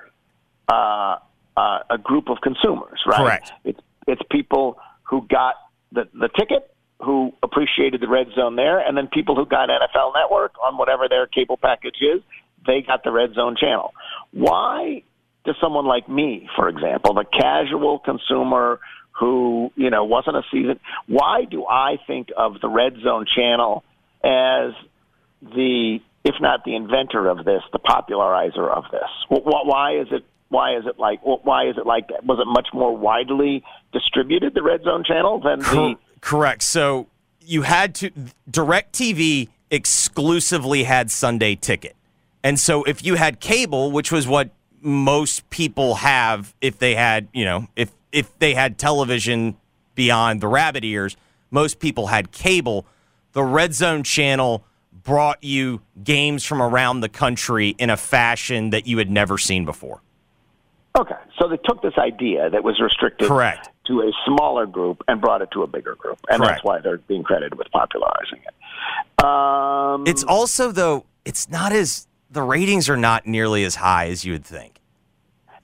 uh, 0.68 1.16
uh, 1.56 1.78
a 1.88 1.96
group 1.96 2.28
of 2.28 2.36
consumers, 2.42 3.00
right? 3.06 3.16
Correct. 3.16 3.52
It's, 3.64 3.80
it's 4.06 4.20
people 4.30 4.78
who 5.04 5.26
got 5.26 5.54
the, 5.90 6.06
the 6.12 6.28
ticket, 6.38 6.70
who 7.00 7.32
appreciated 7.42 8.02
the 8.02 8.08
red 8.08 8.26
zone 8.34 8.56
there, 8.56 8.78
and 8.78 8.94
then 8.94 9.06
people 9.06 9.34
who 9.34 9.46
got 9.46 9.70
NFL 9.70 10.12
Network 10.14 10.52
on 10.62 10.76
whatever 10.76 11.08
their 11.08 11.26
cable 11.26 11.56
package 11.56 11.96
is, 12.02 12.20
they 12.66 12.82
got 12.82 13.04
the 13.04 13.10
red 13.10 13.32
zone 13.32 13.56
channel. 13.58 13.94
Why 14.32 15.02
does 15.46 15.56
someone 15.62 15.86
like 15.86 16.10
me, 16.10 16.46
for 16.56 16.68
example, 16.68 17.14
the 17.14 17.24
casual 17.24 18.00
consumer 18.00 18.80
who, 19.12 19.70
you 19.76 19.90
know, 19.90 20.04
wasn't 20.04 20.36
a 20.36 20.42
season, 20.50 20.80
why 21.06 21.44
do 21.50 21.66
I 21.66 21.96
think 22.06 22.28
of 22.36 22.60
the 22.60 22.68
red 22.68 22.94
zone 23.02 23.26
channel 23.26 23.84
as 24.24 24.72
the, 25.42 25.98
if 26.24 26.34
not 26.40 26.64
the 26.64 26.74
inventor 26.76 27.28
of 27.28 27.44
this, 27.44 27.62
the 27.72 27.78
popularizer 27.78 28.68
of 28.68 28.84
this? 28.90 29.10
Wh- 29.28 29.42
wh- 29.44 29.66
Why 29.66 29.98
is 29.98 30.08
it? 30.10 30.24
Why 30.48 30.76
is 30.76 30.84
it 30.86 30.98
like? 30.98 31.20
Why 31.22 31.68
is 31.70 31.78
it 31.78 31.86
like 31.86 32.08
that? 32.08 32.26
Was 32.26 32.38
it 32.38 32.46
much 32.46 32.68
more 32.74 32.94
widely 32.94 33.64
distributed 33.92 34.52
the 34.54 34.62
red 34.62 34.82
zone 34.82 35.02
channel 35.02 35.40
than 35.40 35.60
the? 35.60 35.94
Correct. 36.20 36.62
So 36.62 37.06
you 37.40 37.62
had 37.62 37.94
to 37.96 38.10
DirecTV 38.50 39.48
exclusively 39.70 40.84
had 40.84 41.10
Sunday 41.10 41.54
Ticket, 41.54 41.96
and 42.44 42.60
so 42.60 42.84
if 42.84 43.02
you 43.02 43.14
had 43.14 43.40
cable, 43.40 43.90
which 43.90 44.12
was 44.12 44.28
what 44.28 44.50
most 44.82 45.48
people 45.48 45.94
have, 45.96 46.54
if 46.60 46.78
they 46.78 46.94
had 46.96 47.28
you 47.32 47.46
know 47.46 47.68
if 47.74 47.90
if 48.12 48.38
they 48.38 48.54
had 48.54 48.78
television 48.78 49.56
beyond 49.94 50.40
the 50.40 50.48
rabbit 50.48 50.84
ears, 50.84 51.16
most 51.50 51.78
people 51.80 52.08
had 52.08 52.30
cable. 52.32 52.86
The 53.32 53.42
Red 53.42 53.74
Zone 53.74 54.02
channel 54.02 54.64
brought 55.04 55.42
you 55.42 55.80
games 56.04 56.44
from 56.44 56.62
around 56.62 57.00
the 57.00 57.08
country 57.08 57.70
in 57.78 57.90
a 57.90 57.96
fashion 57.96 58.70
that 58.70 58.86
you 58.86 58.98
had 58.98 59.10
never 59.10 59.38
seen 59.38 59.64
before. 59.64 60.00
Okay, 60.98 61.16
so 61.38 61.48
they 61.48 61.56
took 61.64 61.80
this 61.80 61.94
idea 61.96 62.50
that 62.50 62.62
was 62.62 62.78
restricted 62.78 63.26
Correct. 63.26 63.70
to 63.86 64.02
a 64.02 64.12
smaller 64.26 64.66
group 64.66 65.02
and 65.08 65.20
brought 65.22 65.40
it 65.40 65.50
to 65.52 65.62
a 65.62 65.66
bigger 65.66 65.94
group, 65.94 66.18
and 66.28 66.38
Correct. 66.42 66.56
that's 66.56 66.64
why 66.64 66.80
they're 66.80 66.98
being 66.98 67.22
credited 67.22 67.54
with 67.56 67.70
popularizing 67.70 68.40
it. 68.46 69.24
Um, 69.24 70.04
It's 70.06 70.22
also 70.22 70.70
though 70.70 71.06
it's 71.24 71.48
not 71.48 71.72
as 71.72 72.06
the 72.30 72.42
ratings 72.42 72.90
are 72.90 72.96
not 72.96 73.26
nearly 73.26 73.64
as 73.64 73.76
high 73.76 74.08
as 74.08 74.24
you 74.24 74.32
would 74.32 74.44
think. 74.44 74.80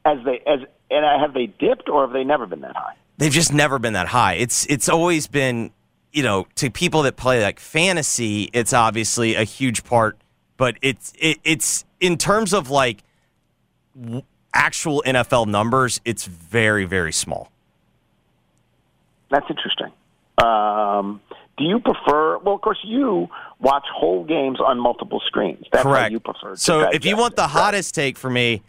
as 0.06 0.16
they 0.24 0.40
as 0.46 0.60
and 0.90 1.04
have 1.20 1.34
they 1.34 1.46
dipped 1.46 1.88
or 1.88 2.02
have 2.02 2.12
they 2.12 2.24
never 2.24 2.46
been 2.46 2.60
that 2.60 2.76
high? 2.76 2.94
They've 3.18 3.32
just 3.32 3.52
never 3.52 3.78
been 3.78 3.94
that 3.94 4.08
high. 4.08 4.34
It's 4.34 4.66
it's 4.66 4.88
always 4.88 5.26
been, 5.26 5.72
you 6.12 6.22
know, 6.22 6.46
to 6.56 6.70
people 6.70 7.02
that 7.02 7.16
play 7.16 7.42
like 7.42 7.58
fantasy, 7.58 8.48
it's 8.52 8.72
obviously 8.72 9.34
a 9.34 9.44
huge 9.44 9.84
part, 9.84 10.18
but 10.56 10.76
it's 10.82 11.12
it, 11.18 11.38
it's 11.44 11.84
in 12.00 12.16
terms 12.16 12.52
of 12.52 12.70
like 12.70 13.02
actual 14.54 15.02
NFL 15.04 15.46
numbers, 15.48 16.00
it's 16.04 16.26
very 16.26 16.84
very 16.84 17.12
small. 17.12 17.50
That's 19.30 19.46
interesting. 19.50 19.92
Um, 20.38 21.20
do 21.58 21.64
you 21.64 21.80
prefer? 21.80 22.38
Well, 22.38 22.54
of 22.54 22.60
course, 22.60 22.78
you 22.84 23.28
watch 23.60 23.84
whole 23.92 24.24
games 24.24 24.60
on 24.60 24.78
multiple 24.78 25.20
screens. 25.26 25.66
That's 25.72 25.82
Correct. 25.82 26.12
you 26.12 26.20
prefer. 26.20 26.54
So 26.56 26.88
if 26.92 27.04
you 27.04 27.16
want 27.16 27.34
the 27.34 27.48
hottest 27.48 27.94
take 27.94 28.16
for 28.16 28.30
me, 28.30 28.62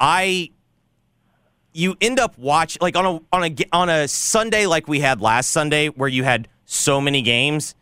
I 0.00 0.50
you 1.72 1.96
end 2.00 2.18
up 2.20 2.36
watch 2.38 2.78
like 2.80 2.96
on 2.96 3.06
a 3.06 3.20
on 3.36 3.44
a 3.44 3.56
on 3.72 3.88
a 3.88 4.08
Sunday 4.08 4.66
like 4.66 4.88
we 4.88 5.00
had 5.00 5.20
last 5.20 5.50
Sunday 5.50 5.88
where 5.88 6.08
you 6.08 6.24
had 6.24 6.48
so 6.64 7.00
many 7.00 7.22
games, 7.22 7.74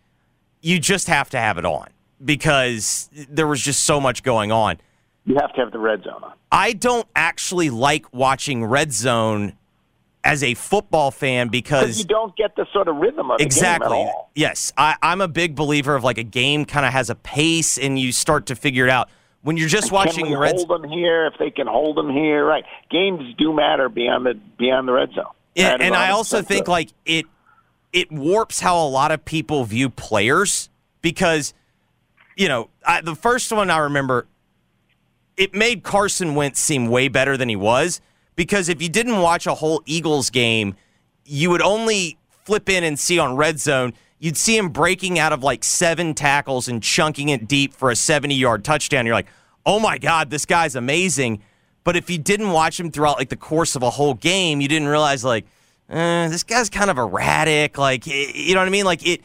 you 0.61 0.79
just 0.79 1.09
have 1.09 1.31
to 1.31 1.39
have 1.39 1.59
it 1.59 1.65
on 1.65 1.89
because 2.25 3.09
there 3.13 3.47
was 3.47 3.61
just 3.61 3.85
so 3.85 4.01
much 4.01 4.23
going 4.23 4.53
on. 4.53 4.79
you 5.25 5.37
have 5.41 5.53
to 5.55 5.61
have 5.61 5.73
the 5.73 5.79
red 5.79 6.03
zone 6.05 6.23
on. 6.23 6.33
I 6.53 6.73
don't 6.73 7.07
actually 7.15 7.71
like 7.71 8.13
watching 8.13 8.65
Red 8.65 8.93
Zone 8.93 9.55
as 10.23 10.43
a 10.43 10.53
football 10.55 11.11
fan 11.11 11.49
Because 11.49 11.99
you 11.99 12.05
don't 12.05 12.37
get 12.37 12.55
the 12.57 12.67
sort 12.75 12.89
of 12.89 12.97
rhythm 12.97 13.31
of 13.31 13.39
the 13.39 13.45
exactly 13.45 13.89
game 13.97 14.07
at 14.09 14.13
all. 14.13 14.31
yes 14.35 14.71
I, 14.77 14.97
i'm 15.01 15.23
a 15.23 15.29
big 15.29 15.55
believer 15.55 15.95
of 15.95 16.05
like 16.05 16.19
a 16.19 16.23
game 16.23 16.67
kind 16.67 16.85
of 16.85 16.93
has 16.93 17.09
a 17.09 17.15
pace 17.15 17.79
and 17.79 17.99
you 17.99 18.13
start 18.13 18.45
to 18.47 18.55
figure 18.55 18.85
it 18.85 18.91
out 18.91 19.09
when 19.43 19.57
you're 19.57 19.69
just 19.69 19.91
watching 19.91 20.25
can 20.27 20.33
we 20.33 20.37
red 20.37 20.57
hold 20.57 20.69
them 20.69 20.91
here 20.91 21.27
if 21.27 21.35
they 21.39 21.51
can 21.51 21.67
hold 21.67 21.97
them 21.97 22.11
here? 22.11 22.45
Right. 22.45 22.65
Games 22.91 23.35
do 23.39 23.53
matter 23.53 23.89
beyond 23.89 24.27
the 24.27 24.35
beyond 24.59 24.89
the 24.89 24.93
red 24.93 25.13
zone. 25.13 25.25
Yeah, 25.55 25.77
and 25.81 25.95
I 25.95 26.11
also 26.11 26.43
think 26.43 26.69
like 26.69 26.91
it 27.05 27.27
it 27.93 28.11
warps 28.13 28.61
how 28.61 28.79
a 28.79 28.89
lot 28.89 29.11
of 29.11 29.25
people 29.25 29.65
view 29.65 29.91
players 29.91 30.69
because 31.03 31.55
you 32.37 32.49
know 32.49 32.71
I, 32.87 33.01
the 33.01 33.17
first 33.17 33.51
one 33.51 33.71
I 33.71 33.79
remember 33.79 34.27
it 35.37 35.55
made 35.55 35.83
Carson 35.83 36.35
Wentz 36.35 36.61
seem 36.61 36.89
way 36.89 37.09
better 37.09 37.37
than 37.37 37.49
he 37.49 37.57
was 37.57 38.01
because 38.37 38.69
if 38.69 38.81
you 38.83 38.89
didn't 38.89 39.21
watch 39.21 39.47
a 39.47 39.55
whole 39.55 39.83
Eagles 39.87 40.31
game, 40.31 40.77
you 41.25 41.51
would 41.51 41.63
only 41.63 42.19
flip 42.45 42.69
in 42.69 42.85
and 42.85 42.99
see 42.99 43.19
on 43.19 43.37
red 43.37 43.59
zone. 43.59 43.95
You'd 44.21 44.37
see 44.37 44.57
him 44.57 44.69
breaking 44.69 45.19
out 45.19 45.33
of 45.33 45.43
like 45.43 45.65
seven 45.65 46.13
tackles 46.13 46.69
and 46.69 46.83
chunking 46.83 47.31
it 47.31 47.49
deep 47.49 47.73
for 47.73 47.91
a 47.91 47.97
70 47.97 48.35
yard 48.35 48.65
touchdown. 48.65 49.07
You're 49.07 49.15
like, 49.15 49.29
oh 49.65 49.81
my 49.81 49.97
God, 49.97 50.29
this 50.29 50.45
guy's 50.45 50.77
amazing. 50.77 51.43
But 51.85 51.97
if 51.97 52.11
you 52.11 52.19
didn't 52.19 52.51
watch 52.51 52.79
him 52.79 52.91
throughout 52.91 53.19
like 53.19 53.31
the 53.31 53.37
course 53.37 53.75
of 53.77 53.83
a 53.83 53.89
whole 53.89 54.13
game, 54.13 54.61
you 54.61 54.69
didn't 54.69 54.89
realize 54.89 55.25
like, 55.25 55.47
eh, 55.89 56.29
this 56.29 56.45
guy's 56.45 56.69
kind 56.69 56.91
of 56.91 56.99
erratic. 56.99 57.79
Like, 57.79 58.07
you 58.07 58.53
know 58.55 58.61
what 58.61 58.69
I 58.69 58.71
mean? 58.71 58.85
Like 58.85 59.07
it 59.07 59.23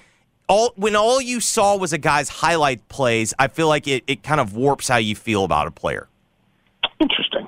all 0.48 0.72
when 0.78 0.96
all 0.96 1.22
you 1.22 1.42
saw 1.42 1.76
was 1.76 1.92
a 1.92 1.98
guy's 1.98 2.30
highlight 2.30 2.88
plays. 2.88 3.34
I 3.38 3.50
feel 3.50 3.68
like 3.68 3.90
it, 3.90 4.06
it 4.08 4.24
kind 4.24 4.40
of 4.40 4.56
warps 4.56 4.88
how 4.88 4.98
you 4.98 5.16
feel 5.16 5.44
about 5.44 5.68
a 5.68 5.72
player. 5.72 6.08
Interesting. 7.02 7.48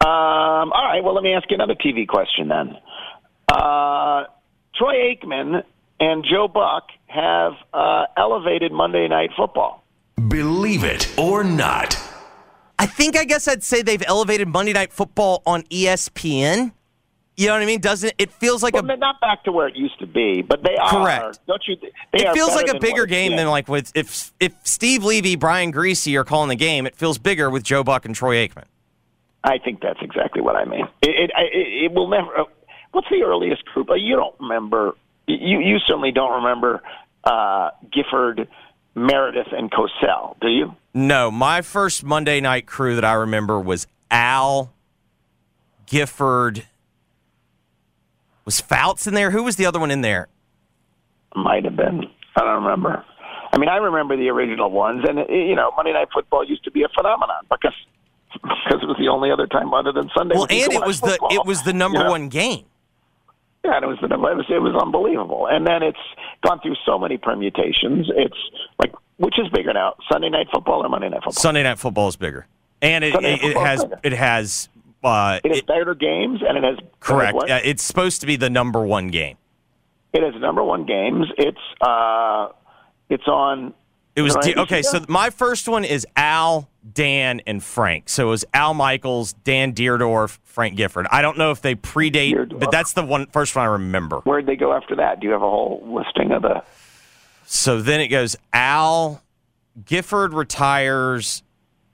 Um, 0.00 0.72
all 0.72 0.84
right. 0.84 1.02
Well, 1.04 1.14
let 1.14 1.22
me 1.22 1.32
ask 1.32 1.48
you 1.48 1.54
another 1.54 1.76
TV 1.76 2.08
question 2.08 2.48
then. 2.48 2.76
Uh, 3.48 4.24
Troy 4.74 5.14
Aikman 5.14 5.62
and 6.00 6.24
Joe 6.28 6.48
Buck 6.48 6.88
have 7.06 7.52
uh, 7.72 8.06
elevated 8.16 8.72
Monday 8.72 9.08
Night 9.08 9.30
Football. 9.36 9.84
Believe 10.28 10.84
it 10.84 11.12
or 11.18 11.44
not. 11.44 11.98
I 12.78 12.86
think 12.86 13.16
I 13.16 13.24
guess 13.24 13.48
I'd 13.48 13.62
say 13.62 13.82
they've 13.82 14.02
elevated 14.06 14.48
Monday 14.48 14.72
Night 14.72 14.92
Football 14.92 15.42
on 15.46 15.62
ESPN. 15.64 16.72
You 17.38 17.48
know 17.48 17.52
what 17.52 17.62
I 17.62 17.66
mean? 17.66 17.80
Doesn't 17.80 18.14
it 18.16 18.32
feels 18.32 18.62
like 18.62 18.72
Well, 18.72 18.88
a 18.90 18.96
not 18.96 19.20
back 19.20 19.44
to 19.44 19.52
where 19.52 19.68
it 19.68 19.76
used 19.76 19.98
to 19.98 20.06
be, 20.06 20.40
but 20.40 20.62
they 20.62 20.74
are. 20.76 20.90
Correct. 20.90 21.40
Don't 21.46 21.62
you? 21.68 21.76
They 22.12 22.20
it 22.20 22.26
are 22.28 22.34
feels 22.34 22.54
like 22.54 22.68
a 22.68 22.78
bigger 22.78 23.02
what- 23.02 23.10
game 23.10 23.32
yeah. 23.32 23.36
than 23.38 23.48
like 23.48 23.68
with 23.68 23.92
if 23.94 24.32
if 24.40 24.54
Steve 24.64 25.04
Levy, 25.04 25.36
Brian 25.36 25.70
Griese 25.72 26.14
are 26.14 26.24
calling 26.24 26.48
the 26.48 26.56
game. 26.56 26.86
It 26.86 26.96
feels 26.96 27.18
bigger 27.18 27.50
with 27.50 27.62
Joe 27.62 27.84
Buck 27.84 28.06
and 28.06 28.14
Troy 28.14 28.36
Aikman. 28.46 28.64
I 29.44 29.58
think 29.58 29.80
that's 29.80 30.00
exactly 30.02 30.40
what 30.40 30.56
I 30.56 30.64
mean. 30.64 30.86
It, 31.02 31.10
it, 31.10 31.30
it, 31.36 31.84
it 31.84 31.92
will 31.92 32.08
never. 32.08 32.36
Uh, 32.38 32.44
what's 32.92 33.06
the 33.10 33.22
earliest 33.22 33.64
group? 33.66 33.90
Uh, 33.90 33.94
you 33.94 34.16
don't 34.16 34.34
remember. 34.40 34.94
You 35.26 35.60
you 35.60 35.78
certainly 35.86 36.12
don't 36.12 36.42
remember 36.42 36.82
uh, 37.24 37.70
Gifford, 37.92 38.48
Meredith, 38.94 39.48
and 39.52 39.70
Cosell, 39.70 40.38
do 40.40 40.48
you? 40.48 40.74
No, 40.94 41.30
my 41.30 41.62
first 41.62 42.04
Monday 42.04 42.40
night 42.40 42.66
crew 42.66 42.94
that 42.94 43.04
I 43.04 43.14
remember 43.14 43.60
was 43.60 43.86
Al, 44.10 44.72
Gifford. 45.86 46.64
Was 48.44 48.60
Fouts 48.60 49.06
in 49.08 49.14
there? 49.14 49.32
Who 49.32 49.42
was 49.42 49.56
the 49.56 49.66
other 49.66 49.80
one 49.80 49.90
in 49.90 50.02
there? 50.02 50.28
Might 51.34 51.64
have 51.64 51.76
been. 51.76 52.04
I 52.36 52.40
don't 52.42 52.62
remember. 52.62 53.04
I 53.52 53.58
mean, 53.58 53.68
I 53.68 53.76
remember 53.76 54.16
the 54.16 54.28
original 54.28 54.70
ones, 54.70 55.04
and 55.08 55.18
you 55.28 55.56
know, 55.56 55.72
Monday 55.76 55.92
Night 55.92 56.08
Football 56.14 56.44
used 56.44 56.62
to 56.64 56.70
be 56.70 56.82
a 56.84 56.88
phenomenon 56.96 57.44
because 57.50 57.74
because 58.34 58.82
it 58.82 58.86
was 58.86 58.96
the 58.98 59.08
only 59.08 59.30
other 59.32 59.46
time 59.46 59.74
other 59.74 59.92
than 59.92 60.08
Sunday. 60.16 60.36
Well, 60.36 60.46
and 60.48 60.72
it 60.72 60.86
was 60.86 61.00
the 61.00 61.18
it 61.30 61.44
was 61.44 61.62
the 61.62 61.72
number 61.72 61.98
You 61.98 62.04
know? 62.04 62.10
one 62.10 62.28
game. 62.28 62.66
Yeah, 63.66 63.76
and 63.76 63.84
it 63.84 63.88
was 63.88 63.98
the 64.00 64.06
it 64.06 64.18
was, 64.20 64.44
it 64.48 64.62
was 64.62 64.80
unbelievable. 64.80 65.48
And 65.50 65.66
then 65.66 65.82
it's 65.82 65.98
gone 66.46 66.60
through 66.60 66.76
so 66.86 66.98
many 66.98 67.18
permutations. 67.18 68.08
It's 68.14 68.36
like 68.78 68.92
which 69.16 69.38
is 69.38 69.48
bigger 69.52 69.72
now, 69.72 69.94
Sunday 70.10 70.28
Night 70.28 70.46
Football 70.52 70.84
or 70.84 70.88
Monday 70.88 71.08
Night 71.08 71.16
Football? 71.24 71.32
Sunday 71.32 71.62
night 71.62 71.78
football 71.78 72.08
is 72.08 72.16
bigger. 72.16 72.46
and 72.82 73.02
it, 73.02 73.14
it, 73.16 73.42
it 73.42 73.56
has 73.56 73.84
it 74.04 74.12
has 74.12 74.68
uh, 75.02 75.40
It 75.42 75.48
has 75.50 75.58
it- 75.58 75.66
better 75.66 75.94
games, 75.94 76.40
and 76.46 76.56
it 76.58 76.64
has 76.64 76.78
correct. 77.00 77.38
Yeah, 77.48 77.60
it's 77.64 77.82
supposed 77.82 78.20
to 78.20 78.26
be 78.26 78.36
the 78.36 78.50
number 78.50 78.82
one 78.84 79.08
game. 79.08 79.36
It 80.12 80.22
has 80.22 80.40
number 80.40 80.62
one 80.62 80.86
games. 80.86 81.26
It's 81.36 81.58
uh, 81.80 82.48
it's 83.10 83.26
on. 83.26 83.74
It 84.16 84.22
was 84.22 84.34
D- 84.36 84.54
okay. 84.56 84.80
So 84.80 85.04
my 85.08 85.28
first 85.28 85.68
one 85.68 85.84
is 85.84 86.06
Al, 86.16 86.70
Dan, 86.94 87.42
and 87.46 87.62
Frank. 87.62 88.08
So 88.08 88.28
it 88.28 88.30
was 88.30 88.44
Al 88.54 88.72
Michaels, 88.72 89.34
Dan 89.44 89.74
Dierdorf, 89.74 90.38
Frank 90.42 90.74
Gifford. 90.74 91.06
I 91.10 91.20
don't 91.20 91.36
know 91.36 91.50
if 91.50 91.60
they 91.60 91.74
predate, 91.74 92.32
Dierdorf. 92.34 92.58
but 92.58 92.70
that's 92.70 92.94
the 92.94 93.04
one 93.04 93.26
first 93.26 93.54
one 93.54 93.66
I 93.66 93.68
remember. 93.72 94.20
Where'd 94.20 94.46
they 94.46 94.56
go 94.56 94.72
after 94.72 94.96
that? 94.96 95.20
Do 95.20 95.26
you 95.26 95.32
have 95.34 95.42
a 95.42 95.50
whole 95.50 95.82
listing 95.86 96.32
of 96.32 96.42
the? 96.42 96.62
So 97.44 97.82
then 97.82 98.00
it 98.00 98.08
goes 98.08 98.36
Al, 98.54 99.22
Gifford 99.84 100.32
retires. 100.32 101.42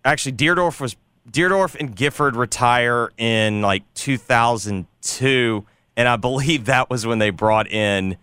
Actually, 0.04 0.32
Dierdorf 0.32 0.80
was 0.80 0.96
Dierdorf 1.28 1.74
and 1.78 1.94
Gifford 1.94 2.36
retire 2.36 3.10
in 3.18 3.62
like 3.62 3.82
2002, 3.94 5.66
and 5.96 6.08
I 6.08 6.16
believe 6.16 6.66
that 6.66 6.88
was 6.88 7.04
when 7.04 7.18
they 7.18 7.30
brought 7.30 7.68
in. 7.68 8.16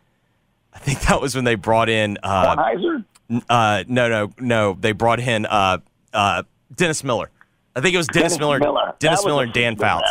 I 0.73 0.79
think 0.79 1.01
that 1.01 1.19
was 1.19 1.35
when 1.35 1.43
they 1.43 1.55
brought 1.55 1.89
in. 1.89 2.17
Uh, 2.23 2.55
Kornheiser? 2.55 3.03
Uh, 3.49 3.83
no, 3.87 4.09
no, 4.09 4.31
no. 4.39 4.77
They 4.79 4.91
brought 4.91 5.19
in 5.19 5.45
uh, 5.45 5.79
uh, 6.13 6.43
Dennis 6.75 7.03
Miller. 7.03 7.29
I 7.75 7.81
think 7.81 7.93
it 7.93 7.97
was 7.97 8.07
Dennis, 8.07 8.39
Miller. 8.39 8.59
That 8.59 8.99
Dennis 8.99 9.23
Miller 9.25 9.43
and 9.43 9.53
Dan. 9.53 9.75
Fouts. 9.75 10.09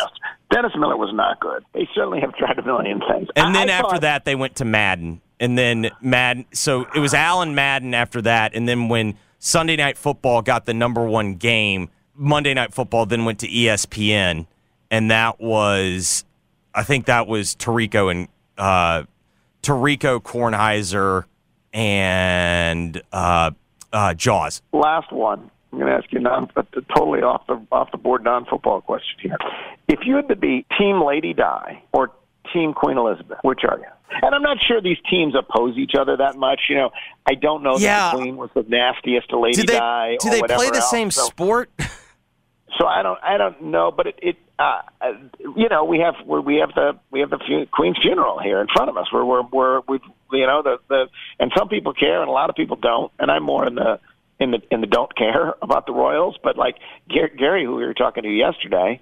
Dennis 0.51 0.71
Miller 0.75 0.97
was 0.97 1.13
not 1.13 1.39
good. 1.39 1.63
They 1.73 1.87
certainly 1.93 2.21
have 2.21 2.33
tried 2.35 2.57
a 2.57 2.63
million 2.63 2.99
things. 3.07 3.27
And 3.35 3.47
I- 3.47 3.51
then 3.53 3.69
I 3.69 3.73
after 3.73 3.89
thought- 3.91 4.01
that, 4.01 4.25
they 4.25 4.35
went 4.35 4.55
to 4.55 4.65
Madden. 4.65 5.21
And 5.39 5.57
then 5.57 5.89
Madden. 6.01 6.45
So 6.53 6.85
it 6.95 6.99
was 6.99 7.13
Allen 7.13 7.53
Madden 7.55 7.93
after 7.93 8.21
that. 8.23 8.55
And 8.55 8.67
then 8.67 8.89
when 8.89 9.15
Sunday 9.37 9.75
Night 9.75 9.97
Football 9.97 10.41
got 10.41 10.65
the 10.65 10.73
number 10.73 11.05
one 11.05 11.35
game, 11.35 11.89
Monday 12.15 12.53
Night 12.53 12.73
Football 12.73 13.05
then 13.05 13.25
went 13.25 13.39
to 13.39 13.47
ESPN. 13.47 14.47
And 14.91 15.11
that 15.11 15.39
was, 15.39 16.25
I 16.73 16.83
think 16.83 17.05
that 17.05 17.27
was 17.27 17.55
Tirico 17.55 18.09
and 18.11 18.27
uh, 18.57 19.03
Tirico 19.61 20.19
Kornheiser 20.21 21.25
and 21.73 23.01
uh, 23.11 23.51
uh, 23.93 24.13
Jaws. 24.13 24.61
last 24.73 25.11
one. 25.11 25.49
I'm 25.71 25.77
going 25.79 25.91
to 25.91 25.97
ask 25.97 26.11
you 26.11 26.19
non, 26.19 26.49
a 26.55 26.63
totally 26.95 27.21
off 27.21 27.45
the 27.47 27.61
off 27.71 27.91
the 27.91 27.97
board 27.97 28.23
non-football 28.23 28.81
question 28.81 29.19
here. 29.21 29.37
If 29.87 29.99
you 30.03 30.15
had 30.15 30.27
to 30.29 30.35
be 30.35 30.65
Team 30.79 31.03
Lady 31.05 31.33
Di 31.33 31.83
or 31.93 32.11
Team 32.51 32.73
Queen 32.73 32.97
Elizabeth, 32.97 33.37
which 33.43 33.59
are 33.69 33.77
you? 33.77 33.85
And 34.23 34.33
I'm 34.33 34.41
not 34.41 34.57
sure 34.67 34.81
these 34.81 34.97
teams 35.07 35.35
oppose 35.35 35.77
each 35.77 35.91
other 35.99 36.17
that 36.17 36.35
much. 36.35 36.61
You 36.69 36.75
know, 36.77 36.89
I 37.27 37.35
don't 37.35 37.61
know 37.61 37.77
Yeah. 37.77 38.09
that 38.09 38.11
the 38.17 38.21
Queen 38.23 38.37
was 38.37 38.49
the 38.55 38.63
nastiest 38.67 39.29
to 39.29 39.39
Lady 39.39 39.61
Do 39.61 39.67
they, 39.67 39.77
Di. 39.77 40.17
do 40.19 40.29
they 40.31 40.41
play 40.41 40.69
the 40.71 40.77
else. 40.77 40.89
same 40.89 41.11
So- 41.11 41.25
sport? 41.25 41.69
So 42.79 42.85
I 42.87 43.01
don't, 43.03 43.19
I 43.21 43.35
don't 43.35 43.61
know, 43.63 43.91
but 43.91 44.07
it, 44.07 44.19
it 44.21 44.35
uh, 44.57 44.81
you 45.57 45.67
know, 45.67 45.83
we 45.83 45.99
have 45.99 46.13
we're, 46.25 46.39
have 46.61 46.73
the 46.75 46.97
we 47.11 47.19
have 47.19 47.29
the 47.29 47.39
fu- 47.45 47.65
Queen's 47.73 47.97
funeral 48.01 48.39
here 48.39 48.61
in 48.61 48.67
front 48.73 48.89
of 48.89 48.95
us. 48.95 49.11
Where 49.11 49.25
We're 49.25 49.41
we're 49.41 49.81
we're 49.81 49.81
we 49.89 49.99
you 50.31 50.45
know 50.47 50.61
the 50.63 50.77
the 50.87 51.07
and 51.39 51.51
some 51.57 51.67
people 51.69 51.93
care 51.93 52.21
and 52.21 52.29
a 52.29 52.33
lot 52.33 52.49
of 52.49 52.55
people 52.55 52.75
don't, 52.77 53.11
and 53.19 53.29
I'm 53.31 53.43
more 53.43 53.65
in 53.67 53.75
the 53.75 53.99
in 54.39 54.51
the 54.51 54.61
in 54.71 54.81
the 54.81 54.87
don't 54.87 55.13
care 55.15 55.53
about 55.61 55.85
the 55.85 55.93
royals. 55.93 56.37
But 56.43 56.57
like 56.57 56.75
Gar- 57.13 57.29
Gary, 57.29 57.65
who 57.65 57.75
we 57.75 57.85
were 57.85 57.93
talking 57.93 58.23
to 58.23 58.29
yesterday, 58.29 59.01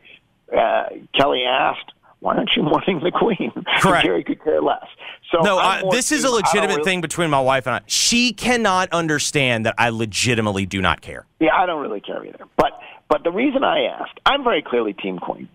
uh, 0.56 0.84
Kelly 1.16 1.44
asked. 1.48 1.92
Why 2.20 2.36
aren't 2.36 2.50
you 2.56 2.64
mourning 2.64 3.00
the 3.04 3.12
queen? 3.12 3.52
Correct. 3.80 4.04
Gary 4.04 4.24
could 4.24 4.44
care 4.44 4.60
less. 4.60 4.84
So 5.32 5.42
No, 5.44 5.60
I, 5.60 5.84
this 5.92 6.12
is 6.12 6.24
a 6.24 6.28
team- 6.28 6.34
I 6.34 6.40
don't 6.42 6.46
legitimate 6.48 6.76
really- 6.78 6.84
thing 6.84 7.02
between 7.02 7.30
my 7.30 7.40
wife 7.40 7.68
and 7.68 7.76
I. 7.76 7.82
She 7.86 8.34
cannot 8.34 8.90
understand 8.92 9.68
that 9.68 9.76
I 9.78 9.90
legitimately 9.90 10.66
do 10.66 10.82
not 10.82 11.02
care. 11.02 11.28
Yeah, 11.40 11.56
I 11.56 11.68
don't 11.68 11.80
really 11.80 12.02
care 12.02 12.26
either. 12.26 12.46
But 12.58 12.72
but 13.08 13.24
the 13.24 13.30
reason 13.32 13.64
I 13.64 13.84
asked, 13.84 14.20
I'm 14.26 14.44
very 14.44 14.64
clearly 14.64 14.94
Team 14.94 15.20
Queen, 15.20 15.48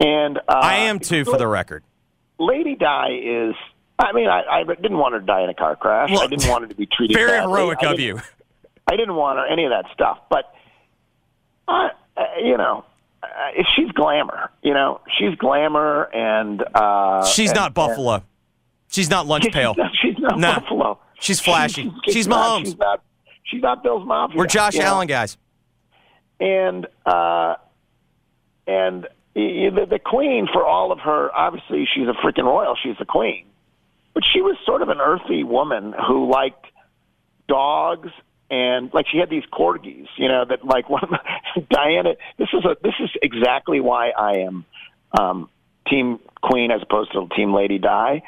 and 0.00 0.38
uh, 0.38 0.42
I 0.48 0.78
am 0.78 0.98
too, 0.98 1.24
for 1.24 1.38
the 1.38 1.46
record. 1.46 1.84
Lady 2.40 2.74
Di 2.74 3.10
is. 3.12 3.54
I 3.98 4.12
mean, 4.12 4.28
I, 4.28 4.42
I 4.50 4.64
didn't 4.64 4.98
want 4.98 5.14
her 5.14 5.20
to 5.20 5.26
die 5.26 5.42
in 5.42 5.50
a 5.50 5.54
car 5.54 5.76
crash. 5.76 6.10
Well, 6.10 6.22
I 6.22 6.26
didn't 6.26 6.48
want 6.48 6.62
her 6.62 6.68
to 6.68 6.74
be 6.74 6.86
treated. 6.86 7.14
Very 7.16 7.30
badly. 7.30 7.52
heroic 7.52 7.78
I 7.82 7.92
of 7.92 8.00
you. 8.00 8.20
I 8.90 8.96
didn't 8.96 9.14
want 9.14 9.38
her 9.38 9.46
any 9.46 9.64
of 9.64 9.70
that 9.70 9.84
stuff. 9.94 10.18
But, 10.28 10.52
uh, 11.68 11.88
uh, 12.16 12.22
you 12.42 12.56
know, 12.58 12.84
uh, 13.22 13.26
she's 13.76 13.90
glamour. 13.92 14.50
You 14.62 14.74
know, 14.74 15.00
she's 15.18 15.34
glamour, 15.36 16.04
and 16.12 16.62
uh, 16.74 17.24
She's 17.24 17.50
and- 17.50 17.56
not 17.56 17.72
Buffalo. 17.74 18.22
She's 18.88 19.08
not 19.10 19.26
lunch 19.26 19.44
and- 19.46 19.54
pail. 19.54 19.74
She's 19.74 19.78
not, 19.78 19.92
she's 20.02 20.18
not 20.18 20.38
No. 20.38 20.54
Buffalo. 20.54 20.98
She's 21.20 21.40
flashy. 21.40 21.92
She's 22.08 22.26
not, 22.26 22.60
Mahomes. 22.60 22.64
She's 22.66 22.78
not. 22.78 23.02
She's 23.44 23.62
not 23.62 23.82
Bill's 23.82 24.06
mafia. 24.06 24.36
We're 24.36 24.46
Josh 24.46 24.74
you 24.74 24.80
know? 24.80 24.86
Allen 24.86 25.06
guys. 25.06 25.36
and 26.40 26.86
uh, 27.06 27.54
and 28.66 29.06
the, 29.34 29.86
the 29.88 29.98
queen 30.04 30.48
for 30.52 30.64
all 30.64 30.92
of 30.92 30.98
her 31.00 31.30
obviously 31.34 31.86
she's 31.94 32.06
a 32.08 32.12
freaking 32.24 32.44
royal 32.44 32.74
she's 32.82 32.96
the 32.98 33.04
queen 33.04 33.44
but 34.14 34.22
she 34.32 34.40
was 34.40 34.56
sort 34.64 34.82
of 34.82 34.88
an 34.88 35.00
earthy 35.00 35.44
woman 35.44 35.92
who 36.06 36.30
liked 36.30 36.66
dogs 37.48 38.08
and 38.50 38.92
like 38.94 39.06
she 39.10 39.18
had 39.18 39.28
these 39.28 39.42
corgis 39.52 40.06
you 40.16 40.28
know 40.28 40.44
that 40.48 40.64
like 40.64 40.88
one 40.96 41.02
of 41.02 41.10
the, 41.10 41.60
diana 41.70 42.14
this 42.38 42.48
is 42.52 42.64
a 42.64 42.76
this 42.82 42.94
is 43.00 43.10
exactly 43.22 43.80
why 43.80 44.10
i 44.10 44.38
am 44.38 44.64
um 45.18 45.48
team 45.88 46.18
queen 46.42 46.70
as 46.70 46.80
opposed 46.82 47.12
to 47.12 47.28
team 47.36 47.52
lady 47.54 47.78
di 47.78 48.22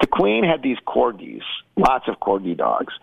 the 0.00 0.06
queen 0.06 0.44
had 0.44 0.62
these 0.62 0.78
corgis 0.86 1.42
lots 1.76 2.08
of 2.08 2.18
corgi 2.20 2.56
dogs 2.56 2.94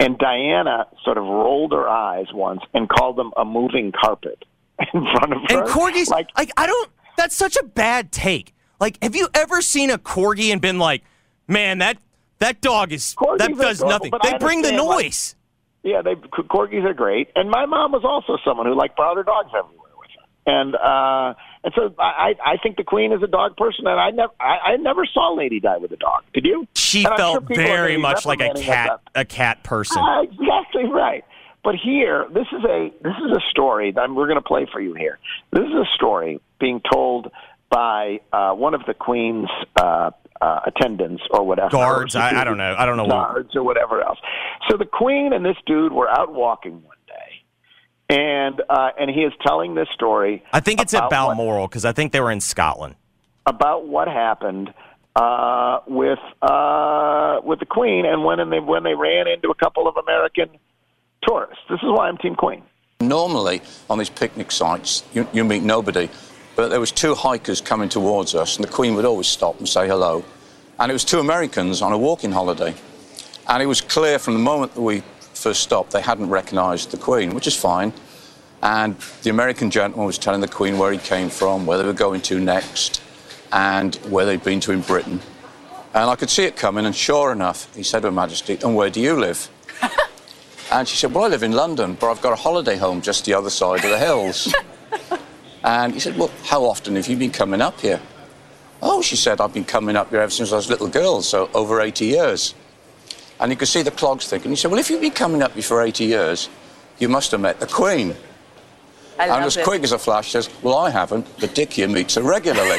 and 0.00 0.18
diana 0.18 0.86
sort 1.04 1.18
of 1.18 1.24
rolled 1.24 1.72
her 1.72 1.88
eyes 1.88 2.26
once 2.32 2.60
and 2.74 2.88
called 2.88 3.16
them 3.16 3.32
a 3.36 3.44
moving 3.44 3.92
carpet 3.92 4.44
in 4.94 5.02
front 5.02 5.32
of 5.32 5.38
her 5.48 5.58
And 5.58 5.68
corgis, 5.68 6.08
like 6.08 6.28
like, 6.36 6.50
I 6.56 6.66
don't. 6.66 6.90
That's 7.16 7.36
such 7.36 7.56
a 7.56 7.62
bad 7.62 8.10
take. 8.10 8.54
Like, 8.80 9.00
have 9.02 9.14
you 9.14 9.28
ever 9.34 9.62
seen 9.62 9.90
a 9.90 9.98
corgi 9.98 10.50
and 10.50 10.60
been 10.60 10.78
like, 10.78 11.04
"Man, 11.48 11.78
that 11.78 11.98
that 12.38 12.60
dog 12.60 12.92
is 12.92 13.14
Corgis 13.14 13.38
that 13.38 13.56
does 13.56 13.80
adorable, 13.80 14.10
nothing." 14.10 14.12
They 14.22 14.38
bring 14.38 14.62
the 14.62 14.68
understand, 14.68 14.88
like- 14.88 15.04
noise. 15.04 15.34
Yeah, 15.82 16.00
they 16.00 16.14
corgis 16.14 16.84
are 16.84 16.94
great, 16.94 17.28
and 17.36 17.50
my 17.50 17.66
mom 17.66 17.92
was 17.92 18.04
also 18.04 18.38
someone 18.42 18.66
who 18.66 18.74
like 18.74 18.96
brought 18.96 19.18
her 19.18 19.22
dogs 19.22 19.50
everywhere 19.54 19.90
with 19.98 20.08
her, 20.16 20.50
and 20.50 20.74
uh, 20.74 21.34
and 21.62 21.74
so 21.76 21.94
I 21.98 22.34
I 22.42 22.56
think 22.62 22.78
the 22.78 22.84
queen 22.84 23.12
is 23.12 23.22
a 23.22 23.26
dog 23.26 23.54
person, 23.58 23.86
and 23.86 24.00
I 24.00 24.10
never 24.10 24.32
I, 24.40 24.72
I 24.72 24.76
never 24.76 25.04
saw 25.04 25.34
Lady 25.34 25.60
Di 25.60 25.76
with 25.76 25.92
a 25.92 25.96
dog. 25.96 26.22
Did 26.32 26.46
you? 26.46 26.66
she 26.74 27.04
And 27.04 27.08
I'm 27.08 27.18
sure 27.18 27.40
felt 27.40 27.54
very 27.54 27.98
much 27.98 28.24
like 28.24 28.40
a 28.40 28.54
cat, 28.54 29.00
a 29.14 29.26
cat 29.26 29.62
person. 29.62 30.00
Ah, 30.00 30.22
exactly 30.22 30.84
right. 30.84 31.22
But 31.62 31.74
here, 31.76 32.26
this 32.32 32.46
is 32.52 32.64
a 32.64 32.90
this 33.02 33.14
is 33.24 33.30
a 33.36 33.40
story 33.50 33.92
that 33.92 34.10
we're 34.10 34.26
going 34.26 34.40
to 34.40 34.46
play 34.46 34.66
for 34.72 34.80
you 34.80 34.94
here. 34.94 35.18
This 35.50 35.64
is 35.64 35.74
a 35.74 35.86
story 35.94 36.40
being 36.60 36.80
told 36.90 37.30
by 37.70 38.20
uh, 38.32 38.52
one 38.52 38.74
of 38.74 38.82
the 38.86 38.94
queen's 38.94 39.48
uh, 39.76 40.12
uh, 40.40 40.60
attendants 40.66 41.22
or 41.30 41.44
whatever 41.44 41.70
Guards, 41.70 42.16
I- 42.16 42.40
I 42.40 42.44
don't 42.44 42.58
know. 42.58 42.74
I 42.78 42.86
don't 42.86 42.96
know 42.96 43.04
what- 43.04 43.10
guards 43.28 43.56
or 43.56 43.62
whatever 43.62 44.02
else. 44.02 44.18
So 44.68 44.76
the 44.76 44.84
queen 44.86 45.32
and 45.32 45.44
this 45.44 45.56
dude 45.66 45.92
were 45.92 46.08
out 46.08 46.32
walking 46.32 46.82
one 46.82 46.96
day, 47.06 48.14
and 48.16 48.60
uh, 48.68 48.90
and 48.98 49.10
he 49.10 49.22
is 49.22 49.32
telling 49.46 49.74
this 49.74 49.88
story. 49.92 50.42
I 50.52 50.60
think 50.60 50.80
it's 50.80 50.94
at 50.94 51.04
about 51.04 51.28
what- 51.28 51.36
Balmoral 51.36 51.68
because 51.68 51.84
I 51.84 51.92
think 51.92 52.12
they 52.12 52.20
were 52.20 52.30
in 52.32 52.40
Scotland. 52.40 52.94
about 53.46 53.86
what 53.86 54.08
happened 54.08 54.72
uh, 55.16 55.80
with 55.86 56.18
uh, 56.42 57.40
with 57.44 57.60
the 57.60 57.66
Queen 57.66 58.04
and 58.06 58.24
when 58.24 58.38
they 58.50 58.60
when 58.60 58.82
they 58.82 58.94
ran 58.94 59.28
into 59.28 59.50
a 59.50 59.54
couple 59.54 59.86
of 59.86 59.96
American 59.96 60.48
tourists. 61.26 61.62
This 61.70 61.78
is 61.82 61.88
why 61.88 62.08
I'm 62.08 62.16
Team 62.18 62.34
Queen. 62.34 62.62
Normally, 63.00 63.60
on 63.90 63.98
these 63.98 64.08
picnic 64.10 64.50
sites, 64.50 65.04
you, 65.12 65.26
you 65.32 65.44
meet 65.44 65.62
nobody. 65.62 66.08
But 66.56 66.68
there 66.68 66.80
was 66.80 66.92
two 66.92 67.14
hikers 67.14 67.60
coming 67.60 67.88
towards 67.88 68.34
us, 68.34 68.56
and 68.56 68.64
the 68.64 68.70
Queen 68.70 68.94
would 68.94 69.04
always 69.04 69.26
stop 69.26 69.58
and 69.58 69.68
say 69.68 69.86
hello. 69.88 70.24
And 70.78 70.90
it 70.90 70.92
was 70.92 71.04
two 71.04 71.18
Americans 71.18 71.82
on 71.82 71.92
a 71.92 71.98
walking 71.98 72.32
holiday. 72.32 72.74
And 73.48 73.62
it 73.62 73.66
was 73.66 73.80
clear 73.80 74.18
from 74.18 74.34
the 74.34 74.40
moment 74.40 74.74
that 74.74 74.80
we 74.80 75.02
first 75.34 75.62
stopped, 75.62 75.90
they 75.90 76.00
hadn't 76.00 76.30
recognised 76.30 76.90
the 76.90 76.96
Queen, 76.96 77.34
which 77.34 77.46
is 77.46 77.56
fine. 77.56 77.92
And 78.62 78.96
the 79.22 79.30
American 79.30 79.70
gentleman 79.70 80.06
was 80.06 80.16
telling 80.16 80.40
the 80.40 80.48
Queen 80.48 80.78
where 80.78 80.92
he 80.92 80.98
came 80.98 81.28
from, 81.28 81.66
where 81.66 81.76
they 81.76 81.84
were 81.84 81.92
going 81.92 82.20
to 82.22 82.38
next, 82.40 83.02
and 83.52 83.96
where 84.06 84.24
they'd 84.24 84.42
been 84.42 84.60
to 84.60 84.72
in 84.72 84.80
Britain. 84.80 85.20
And 85.92 86.10
I 86.10 86.16
could 86.16 86.30
see 86.30 86.44
it 86.44 86.56
coming, 86.56 86.86
and 86.86 86.94
sure 86.94 87.30
enough, 87.30 87.74
he 87.74 87.82
said 87.82 88.00
to 88.00 88.08
Her 88.08 88.12
Majesty, 88.12 88.58
And 88.62 88.74
where 88.74 88.90
do 88.90 89.00
you 89.00 89.18
live? 89.18 89.48
And 90.72 90.88
she 90.88 90.96
said, 90.96 91.12
Well, 91.12 91.24
I 91.24 91.28
live 91.28 91.44
in 91.44 91.52
London, 91.52 91.96
but 92.00 92.10
I've 92.10 92.20
got 92.20 92.32
a 92.32 92.36
holiday 92.36 92.76
home 92.76 93.00
just 93.00 93.26
the 93.26 93.34
other 93.34 93.50
side 93.50 93.84
of 93.84 93.90
the 93.90 93.98
hills. 93.98 94.52
and 95.64 95.94
he 95.94 95.98
said, 95.98 96.16
Well, 96.16 96.30
how 96.44 96.64
often 96.64 96.94
have 96.96 97.08
you 97.08 97.16
been 97.16 97.30
coming 97.30 97.60
up 97.62 97.80
here? 97.80 98.00
Oh, 98.82 99.00
she 99.00 99.16
said, 99.16 99.40
I've 99.40 99.54
been 99.54 99.64
coming 99.64 99.96
up 99.96 100.10
here 100.10 100.20
ever 100.20 100.30
since 100.30 100.52
I 100.52 100.56
was 100.56 100.66
a 100.68 100.70
little 100.70 100.88
girl, 100.88 101.22
so 101.22 101.48
over 101.54 101.80
80 101.80 102.04
years. 102.04 102.54
And 103.40 103.50
you 103.50 103.56
could 103.56 103.68
see 103.68 103.82
the 103.82 103.90
clogs 103.90 104.28
thinking. 104.28 104.50
He 104.50 104.56
said, 104.56 104.70
Well, 104.70 104.78
if 104.78 104.90
you've 104.90 105.00
been 105.00 105.10
coming 105.10 105.42
up 105.42 105.54
here 105.54 105.62
for 105.62 105.82
80 105.82 106.04
years, 106.04 106.50
you 106.98 107.08
must 107.08 107.30
have 107.32 107.40
met 107.40 107.58
the 107.60 107.66
Queen. 107.66 108.14
I 109.18 109.28
and 109.28 109.44
as 109.44 109.56
it. 109.56 109.64
quick 109.64 109.82
as 109.82 109.92
a 109.92 109.98
flash 109.98 110.32
says, 110.32 110.50
Well, 110.62 110.76
I 110.76 110.90
haven't, 110.90 111.26
but 111.40 111.54
Dick 111.54 111.72
here 111.72 111.88
meets 111.88 112.16
her 112.16 112.22
regularly. 112.22 112.78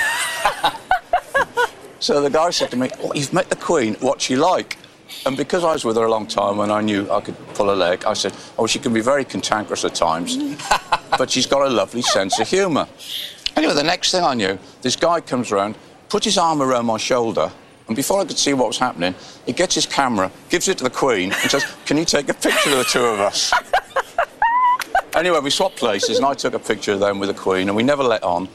so 2.00 2.22
the 2.22 2.30
guy 2.30 2.52
said 2.52 2.70
to 2.70 2.78
me, 2.78 2.90
You've 3.16 3.34
met 3.34 3.50
the 3.50 3.56
Queen, 3.56 3.96
what's 3.96 4.24
she 4.24 4.36
like? 4.36 4.78
And 5.26 5.36
because 5.36 5.64
I 5.64 5.74
was 5.74 5.86
with 5.86 5.96
her 5.98 6.04
a 6.04 6.12
long 6.12 6.28
time 6.28 6.60
and 6.60 6.72
I 6.72 6.82
knew 6.82 7.10
I 7.12 7.22
could 7.22 7.36
pull 7.54 7.72
a 7.72 7.76
leg, 7.76 8.06
I 8.06 8.14
said, 8.14 8.34
Oh, 8.58 8.68
she 8.68 8.80
can 8.80 8.94
be 8.94 9.02
very 9.02 9.26
cantankerous 9.26 9.86
at 9.86 9.96
times. 9.96 10.38
but 11.18 11.30
she's 11.32 11.46
got 11.46 11.66
a 11.66 11.70
lovely 11.70 12.02
sense 12.02 12.40
of 12.40 12.50
humour. 12.50 12.88
Anyway, 13.56 13.74
the 13.74 13.84
next 13.84 14.12
thing 14.12 14.24
I 14.24 14.34
knew, 14.34 14.60
this 14.82 14.96
guy 14.96 15.22
comes 15.22 15.52
around, 15.52 15.76
puts 16.10 16.26
his 16.26 16.38
arm 16.38 16.62
around 16.62 16.86
my 16.86 16.98
shoulder, 16.98 17.52
and 17.88 17.96
before 17.96 18.20
I 18.20 18.26
could 18.26 18.38
see 18.38 18.54
what 18.54 18.68
was 18.68 18.80
happening, 18.80 19.14
he 19.46 19.54
gets 19.54 19.76
his 19.76 19.86
camera, 19.86 20.32
gives 20.50 20.68
it 20.68 20.78
to 20.80 20.84
the 20.84 20.90
Queen, 20.90 21.32
and 21.32 21.52
says, 21.52 21.66
Can 21.86 21.98
you 21.98 22.06
take 22.06 22.30
a 22.30 22.34
picture 22.34 22.72
of 22.72 22.78
the 22.78 22.84
two 22.84 23.06
of 23.06 23.20
us? 23.20 23.54
anyway, 25.16 25.40
we 25.40 25.50
swapped 25.52 25.78
places, 25.78 26.18
and 26.18 26.26
I 26.26 26.34
took 26.34 26.54
a 26.54 26.60
picture 26.60 26.94
of 26.94 27.00
them 27.00 27.20
with 27.20 27.30
the 27.30 27.36
Queen, 27.36 27.68
and 27.68 27.76
we 27.76 27.84
never 27.84 28.04
let 28.04 28.24
on, 28.24 28.50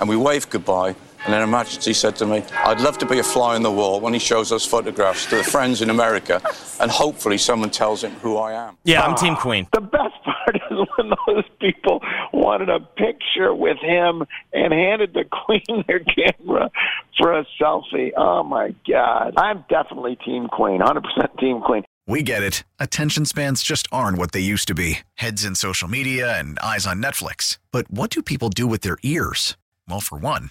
and 0.00 0.08
we 0.08 0.16
waved 0.16 0.50
goodbye. 0.50 0.96
And 1.24 1.32
then 1.32 1.40
Her 1.40 1.46
Majesty 1.46 1.92
said 1.92 2.16
to 2.16 2.26
me, 2.26 2.42
I'd 2.64 2.80
love 2.80 2.98
to 2.98 3.06
be 3.06 3.20
a 3.20 3.22
fly 3.22 3.54
on 3.54 3.62
the 3.62 3.70
wall 3.70 4.00
when 4.00 4.12
he 4.12 4.18
shows 4.18 4.50
those 4.50 4.66
photographs 4.66 5.26
to 5.26 5.36
the 5.36 5.44
friends 5.44 5.80
in 5.80 5.90
America, 5.90 6.42
and 6.80 6.90
hopefully 6.90 7.38
someone 7.38 7.70
tells 7.70 8.02
him 8.02 8.10
who 8.14 8.36
I 8.38 8.54
am. 8.54 8.76
Yeah, 8.84 9.02
I'm 9.02 9.14
Team 9.14 9.36
Queen. 9.36 9.68
The 9.72 9.80
best 9.80 10.14
part 10.24 10.56
is 10.56 10.78
when 10.96 11.10
those 11.26 11.44
people 11.60 12.02
wanted 12.32 12.68
a 12.68 12.80
picture 12.80 13.54
with 13.54 13.78
him 13.78 14.24
and 14.52 14.72
handed 14.72 15.14
the 15.14 15.24
Queen 15.24 15.84
their 15.86 16.00
camera 16.00 16.70
for 17.16 17.38
a 17.38 17.46
selfie. 17.60 18.10
Oh 18.16 18.42
my 18.42 18.74
God. 18.88 19.34
I'm 19.36 19.64
definitely 19.68 20.16
Team 20.16 20.48
Queen, 20.48 20.80
100% 20.80 21.38
Team 21.38 21.60
Queen. 21.60 21.84
We 22.06 22.24
get 22.24 22.42
it. 22.42 22.64
Attention 22.80 23.26
spans 23.26 23.62
just 23.62 23.86
aren't 23.92 24.18
what 24.18 24.32
they 24.32 24.40
used 24.40 24.66
to 24.68 24.74
be 24.74 24.98
heads 25.14 25.44
in 25.44 25.54
social 25.54 25.88
media 25.88 26.36
and 26.36 26.58
eyes 26.58 26.84
on 26.84 27.00
Netflix. 27.00 27.58
But 27.70 27.88
what 27.90 28.10
do 28.10 28.22
people 28.22 28.48
do 28.48 28.66
with 28.66 28.80
their 28.80 28.98
ears? 29.04 29.56
Well, 29.88 30.00
for 30.00 30.18
one, 30.18 30.50